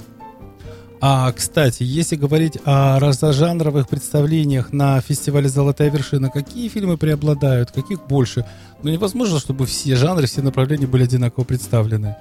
[1.00, 8.06] А, кстати, если говорить о разожанровых представлениях на фестивале «Золотая вершина», какие фильмы преобладают, каких
[8.06, 8.46] больше?
[8.82, 12.16] Ну, невозможно, чтобы все жанры, все направления были одинаково представлены.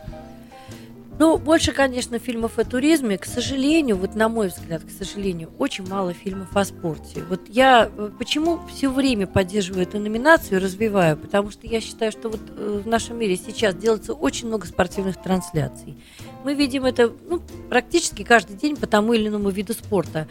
[1.19, 3.17] Ну, больше, конечно, фильмов о туризме.
[3.17, 7.23] К сожалению, вот на мой взгляд, к сожалению, очень мало фильмов о спорте.
[7.29, 11.15] Вот я э, почему все время поддерживаю эту номинацию и развиваю?
[11.15, 15.21] Потому что я считаю, что вот э, в нашем мире сейчас делается очень много спортивных
[15.21, 15.95] трансляций.
[16.43, 20.27] Мы видим это ну, практически каждый день по тому или иному виду спорта.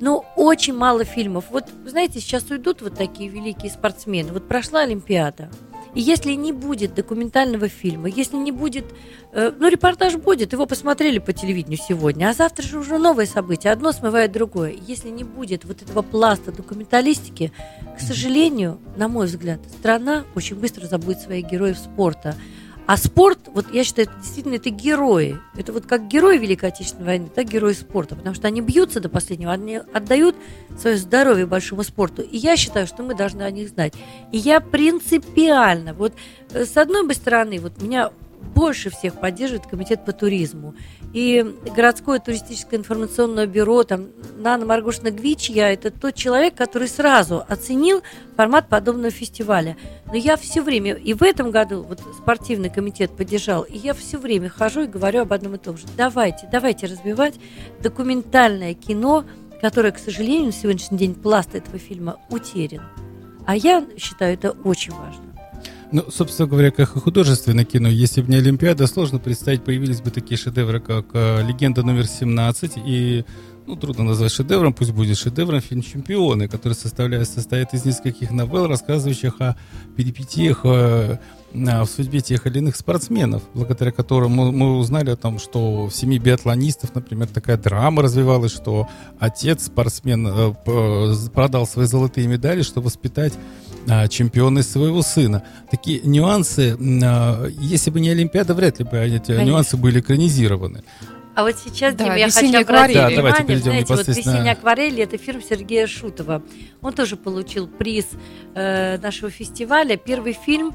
[0.00, 1.46] Но очень мало фильмов.
[1.50, 4.32] Вот, знаете, сейчас уйдут вот такие великие спортсмены.
[4.32, 5.50] Вот прошла Олимпиада.
[5.96, 8.84] И если не будет документального фильма, если не будет...
[9.32, 13.72] э, ну, репортаж будет, его посмотрели по телевидению сегодня, а завтра же уже новое событие,
[13.72, 14.74] одно смывает другое.
[14.86, 17.50] Если не будет вот этого пласта документалистики,
[17.96, 22.36] к сожалению, на мой взгляд, страна очень быстро забудет своих героев спорта.
[22.86, 25.38] А спорт, вот я считаю, это действительно это герои.
[25.56, 28.14] Это вот как герои Великой Отечественной войны, так герои спорта.
[28.14, 30.36] Потому что они бьются до последнего, они отдают
[30.78, 32.22] свое здоровье большому спорту.
[32.22, 33.94] И я считаю, что мы должны о них знать.
[34.30, 36.12] И я принципиально, вот
[36.52, 38.10] э, с одной бы стороны, вот меня
[38.54, 40.74] больше всех поддерживает комитет по туризму.
[41.12, 44.08] И городское туристическое информационное бюро, там,
[44.38, 48.02] Нана Маргушина Гвичья, это тот человек, который сразу оценил
[48.36, 49.76] формат подобного фестиваля.
[50.06, 54.18] Но я все время, и в этом году вот спортивный комитет поддержал, и я все
[54.18, 55.86] время хожу и говорю об одном и том же.
[55.96, 57.34] Давайте, давайте развивать
[57.82, 59.24] документальное кино,
[59.60, 62.82] которое, к сожалению, на сегодняшний день пласт этого фильма утерян.
[63.46, 65.25] А я считаю это очень важно.
[65.92, 70.10] Ну, собственно говоря, как и художественное кино, если бы не Олимпиада, сложно представить, появились бы
[70.10, 73.24] такие шедевры, как э, «Легенда номер 17» и
[73.66, 78.66] ну, трудно назвать шедевром, пусть будет шедевром фильм «Чемпионы», который составляет, состоит из нескольких новелл,
[78.66, 79.56] рассказывающих о
[79.96, 81.18] перипетиях э,
[81.68, 85.86] а, в судьбе тех или иных спортсменов, благодаря которым мы, мы узнали о том, что
[85.86, 92.26] в семье биатлонистов, например, такая драма развивалась, что отец спортсмен э, п- продал свои золотые
[92.26, 93.32] медали, чтобы воспитать
[93.88, 95.42] а, чемпиона из своего сына.
[95.70, 99.42] Такие нюансы, а, если бы не Олимпиада, вряд ли бы эти Конечно.
[99.44, 100.82] нюансы были экранизированы.
[101.34, 102.96] А вот сейчас, Да, Дим, я хочу «Весенняя обратить акварель».
[102.96, 106.42] Да, давайте внимание, перейдем знаете, вот непосредственно- «Весенняя акварель»— это фильм Сергея Шутова.
[106.80, 108.06] Он тоже получил приз
[108.54, 109.98] э, нашего фестиваля.
[109.98, 110.74] Первый фильм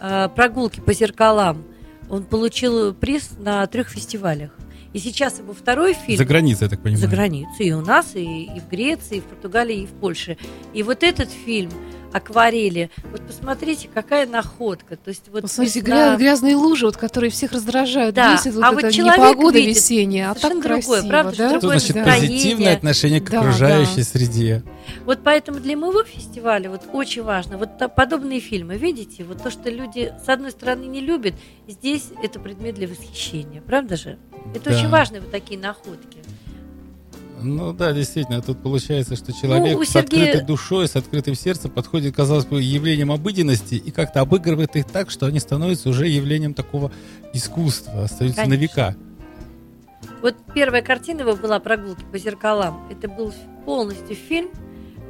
[0.00, 1.64] э, «Прогулки по зеркалам».
[2.08, 4.50] Он получил приз на трех фестивалях.
[4.92, 6.18] И сейчас его второй фильм...
[6.18, 7.00] За границей, я так понимаю.
[7.00, 7.66] За границей.
[7.66, 10.36] И у нас, и, и в Греции, и в Португалии, и в Польше.
[10.74, 11.70] И вот этот фильм
[12.12, 14.96] «Акварели», вот посмотрите, какая находка.
[14.96, 18.64] То есть вот Посмотрите, весна- гря- грязные лужи, вот, которые всех раздражают, Да, бесит, вот
[18.64, 21.48] а вот человек непогода видит весенняя, а так совершенно другое, красиво, правда, что да?
[21.50, 22.28] Что Другое значит настроение.
[22.30, 24.02] позитивное отношение к Да, окружающей да.
[24.04, 24.62] среде?
[25.04, 29.70] Вот поэтому для моего фестиваля вот очень важно вот подобные фильмы, видите, вот то, что
[29.70, 31.34] люди с одной стороны не любят,
[31.68, 34.18] здесь это предмет для восхищения, правда же?
[34.54, 34.76] Это Да.
[34.76, 36.18] очень важные вот такие находки.
[37.42, 41.70] Ну да, действительно, тут получается, что человек Ну, с Сергея- открытой душой, с открытым сердцем
[41.70, 46.54] подходит, казалось бы, явлением обыденности и как-то обыгрывает их так, что они становятся уже явлением
[46.54, 46.92] такого
[47.32, 48.62] искусства, остаются на Конечно.
[48.62, 48.96] века.
[50.22, 52.80] Вот первая картина его была «Прогулки по зеркалам».
[52.90, 53.32] Это был
[53.64, 54.50] полностью фильм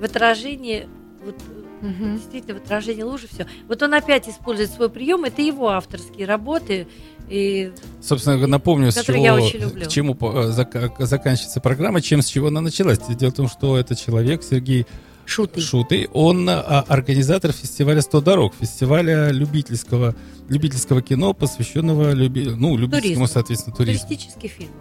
[0.00, 0.88] в отражении
[1.24, 1.36] вот,
[1.80, 2.16] Мгм.
[2.16, 3.46] действительно в отражении лужи все.
[3.68, 6.86] Вот он опять использует свой прием, это его авторские работы.
[7.28, 7.72] И
[8.02, 9.84] Собственно, говоря, напомню, с чего, я очень люблю.
[9.84, 12.98] к чему э, зак- заканчивается программа, чем с чего она началась.
[12.98, 14.86] Дело в том, что этот человек, Сергей
[15.26, 15.60] шуты.
[15.60, 20.16] Шуты, он а, организатор фестиваля «100 дорог», фестиваля любительского,
[20.48, 23.26] любительского кино, посвященного люби, ну, любительскому, Туризму.
[23.28, 24.08] соответственно, туризму.
[24.08, 24.74] Туристических фильмов.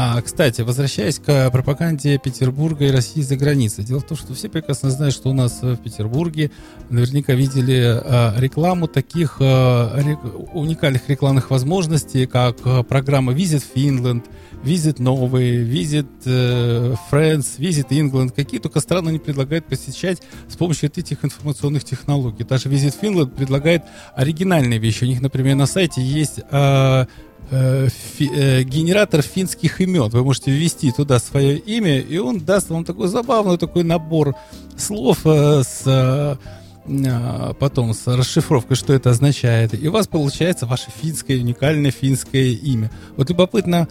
[0.00, 3.82] А, кстати, возвращаясь к пропаганде Петербурга и России за границей.
[3.82, 6.52] Дело в том, что все прекрасно знают, что у нас э, в Петербурге
[6.88, 10.14] наверняка видели э, рекламу таких э,
[10.52, 14.22] уникальных рекламных возможностей, как э, программа Visit Finland,
[14.62, 18.32] Visit Новый, Visit э, Friends, Visit England.
[18.36, 22.44] Какие только страны не предлагают посещать с помощью этих информационных технологий.
[22.44, 23.82] Даже Visit Finland предлагает
[24.14, 25.02] оригинальные вещи.
[25.02, 27.06] У них, например, на сайте есть э, э,
[27.50, 30.08] фи- э, генератор финских имен.
[30.08, 34.34] Вы можете ввести туда свое имя, и он даст вам такой забавный такой набор
[34.76, 36.36] слов э, с э,
[37.06, 39.80] а, потом с расшифровкой, что это означает.
[39.80, 42.90] И у вас получается ваше финское, уникальное финское имя.
[43.16, 43.88] Вот любопытно,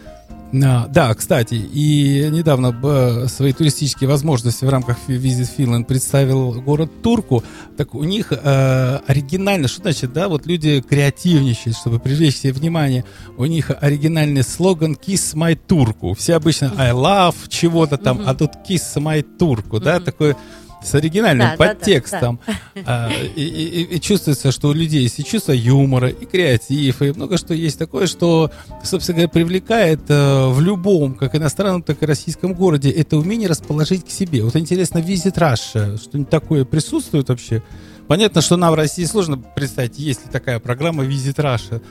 [0.53, 7.43] да, кстати, и недавно б, свои туристические возможности в рамках Visit Finland представил город Турку.
[7.75, 13.03] Так у них э, оригинально, что значит, да, вот люди креативничают, чтобы привлечь себе внимание.
[13.37, 16.13] У них оригинальный слоган «Kiss my Турку».
[16.13, 20.05] Все обычно «I love» чего-то там, а тут «Kiss my Турку», да, Мгм.
[20.05, 20.35] такой
[20.83, 22.39] с оригинальным Да, да, да, подтекстом.
[22.85, 27.11] А, и, и- и чувствуется, что у людей есть и чувство юмора, и креатив, и
[27.13, 28.51] много что есть такое, что,
[28.83, 34.05] собственно говоря, привлекает э, в любом, как иностранном, так и российском городе, это умение расположить
[34.05, 34.43] к себе.
[34.43, 37.63] Вот интересно, Visit Russia, что-нибудь такое присутствует вообще?
[38.07, 41.81] Понятно, что нам в России сложно представить, есть ли такая программа Visit Russia.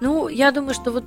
[0.00, 1.04] Ну, я думаю, что вот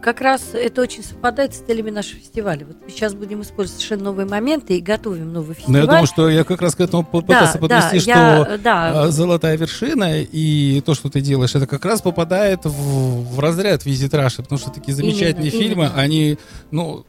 [0.00, 2.64] как раз это очень совпадает с целями нашего фестиваля.
[2.66, 5.72] Вот мы сейчас будем использовать совершенно новые моменты и готовим новый Но фестиваль.
[5.72, 8.10] Ну, я думаю, что я как раз к этому пытался подвести, да, что
[8.52, 13.34] я- да, а, золотая вершина и то, что ты делаешь, это как раз попадает в,
[13.34, 16.00] в разряд Визит Раши, потому что такие замечательные Именно, фильмы, именно.
[16.00, 16.38] они,
[16.70, 17.04] ну,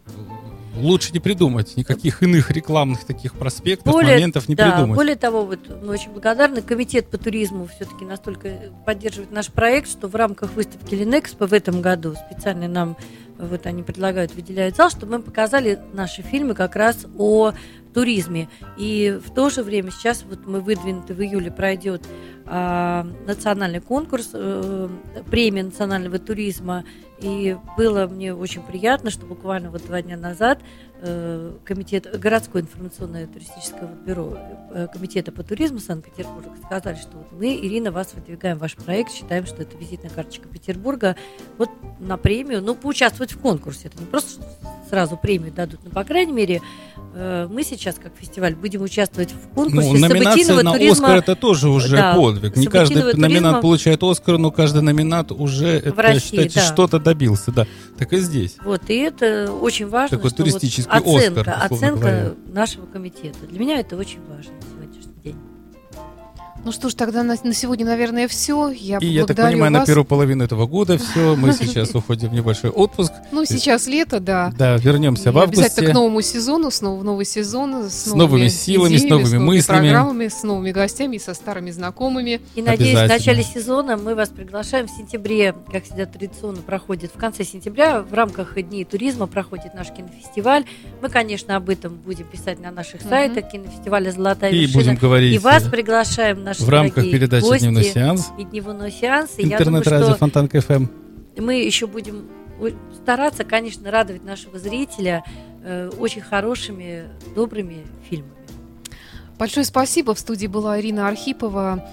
[0.76, 4.96] лучше не придумать, никаких иных рекламных таких проспектов, Более- моментов не да, придумать.
[4.96, 6.62] более того, вот мы очень благодарны.
[6.62, 11.82] Комитет по туризму все-таки настолько поддерживает наш проект, что в рамках выставки Линэкспо в этом
[11.82, 12.98] году специально нам
[13.38, 17.54] вот они предлагают, выделяют зал, чтобы мы показали наши фильмы как раз о
[17.94, 18.50] туризме.
[18.78, 22.04] И в то же время сейчас вот мы выдвинуты в июле пройдет
[22.46, 24.90] а, национальный конкурс э,
[25.30, 26.84] премии национального туризма.
[27.22, 30.60] И было мне очень приятно, что буквально вот два дня назад
[31.02, 34.38] э, комитет городское информационное туристическое бюро
[34.72, 39.46] э, комитета по туризму Санкт-Петербурга сказали, что вот мы, Ирина, вас выдвигаем ваш проект, считаем,
[39.46, 41.18] что это визитная карточка Петербурга,
[41.58, 43.90] вот на премию, ну, поучаствовать в конкурсе.
[43.90, 44.42] Это не просто
[44.90, 46.62] сразу премию дадут, но, по крайней мере,
[47.14, 51.70] мы сейчас, как фестиваль, будем участвовать в конкурсе Ну, номинация на туризма Оскар это тоже
[51.70, 52.56] уже Да, подвиг.
[52.56, 53.62] Не каждый событийного номинант туризма.
[53.62, 56.66] получает Оскар, но каждый номинант уже, это, России, считайте, да.
[56.66, 57.52] что-то добился.
[57.52, 57.68] Да.
[57.98, 58.56] Так и здесь.
[58.64, 60.18] Вот, и это очень важно.
[60.18, 62.32] Такой что вот туристический оценка, Оскар, оценка говоря.
[62.48, 63.40] нашего комитета.
[63.50, 64.54] Для меня это очень важно.
[66.66, 68.70] Ну что ж, тогда на, на сегодня, наверное, все.
[68.70, 69.88] Я И я так понимаю, на вас.
[69.88, 71.36] первую половину этого года все.
[71.36, 73.12] Мы сейчас уходим в небольшой отпуск.
[73.32, 74.52] Ну, сейчас лето, да.
[74.58, 75.88] Да, вернемся в обязательно августе.
[75.88, 79.90] к новому сезону, снова в новый сезон, с, новыми силами, с новыми мыслями.
[79.90, 82.42] программами, с новыми гостями, со старыми знакомыми.
[82.56, 83.08] И надеюсь, в Обязательно.
[83.08, 88.14] начале сезона мы вас приглашаем в сентябре, как всегда традиционно проходит, в конце сентября в
[88.14, 90.66] рамках Дней туризма проходит наш кинофестиваль.
[91.02, 94.80] Мы, конечно, об этом будем писать на наших сайтах кинофестиваля «Золотая И вершина».
[94.84, 98.32] будем говорить И вас э, приглашаем, наши в рамках дорогие передачи гости, «Дневной сеанс».
[98.38, 99.32] и дневной сеанс.
[99.38, 100.88] Интернет-радио что Фонтанка ФМ.
[101.38, 102.28] мы еще будем
[103.02, 105.24] стараться, конечно, радовать нашего зрителя
[105.64, 108.34] э, очень хорошими, добрыми фильмами.
[109.38, 110.14] Большое спасибо.
[110.16, 111.88] В студии была Ирина Архипова,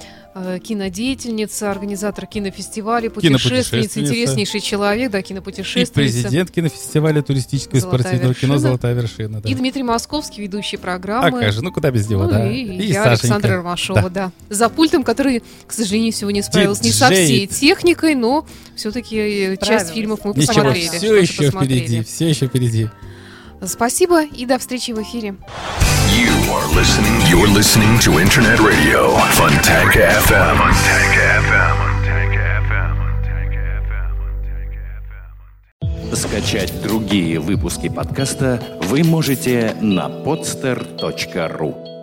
[0.62, 4.00] кинодеятельница, организатор кинофестиваля, путешественница, Кинопутешественница.
[4.00, 5.92] интереснейший человек, да, И кинопутешественница.
[5.94, 8.58] президент кинофестиваля туристического и «Золотая спортивного кино вершина».
[8.68, 9.40] «Золотая вершина».
[9.40, 9.48] да.
[9.48, 11.40] И Дмитрий Московский, ведущий А программы.
[11.40, 12.50] как же, ну куда без него, Ну да.
[12.50, 13.10] и, И я, Сашенька.
[13.10, 14.32] Александра Ромашова, да.
[14.50, 19.90] За пультом, который, к сожалению, сегодня справился не со всей техникой, но все-таки часть Справилась.
[19.90, 20.88] фильмов мы Ничего, посмотрели.
[20.88, 21.80] все еще посмотрели.
[21.80, 22.88] впереди, все еще впереди.
[23.66, 25.34] Спасибо и до встречи в эфире.
[26.10, 27.20] You are listening.
[27.28, 30.56] You're listening to Internet Radio Fontanka FM.
[30.56, 31.86] Fontanka FM.
[36.14, 41.95] Скачать другие выпуски подкаста вы можете на podster.ru.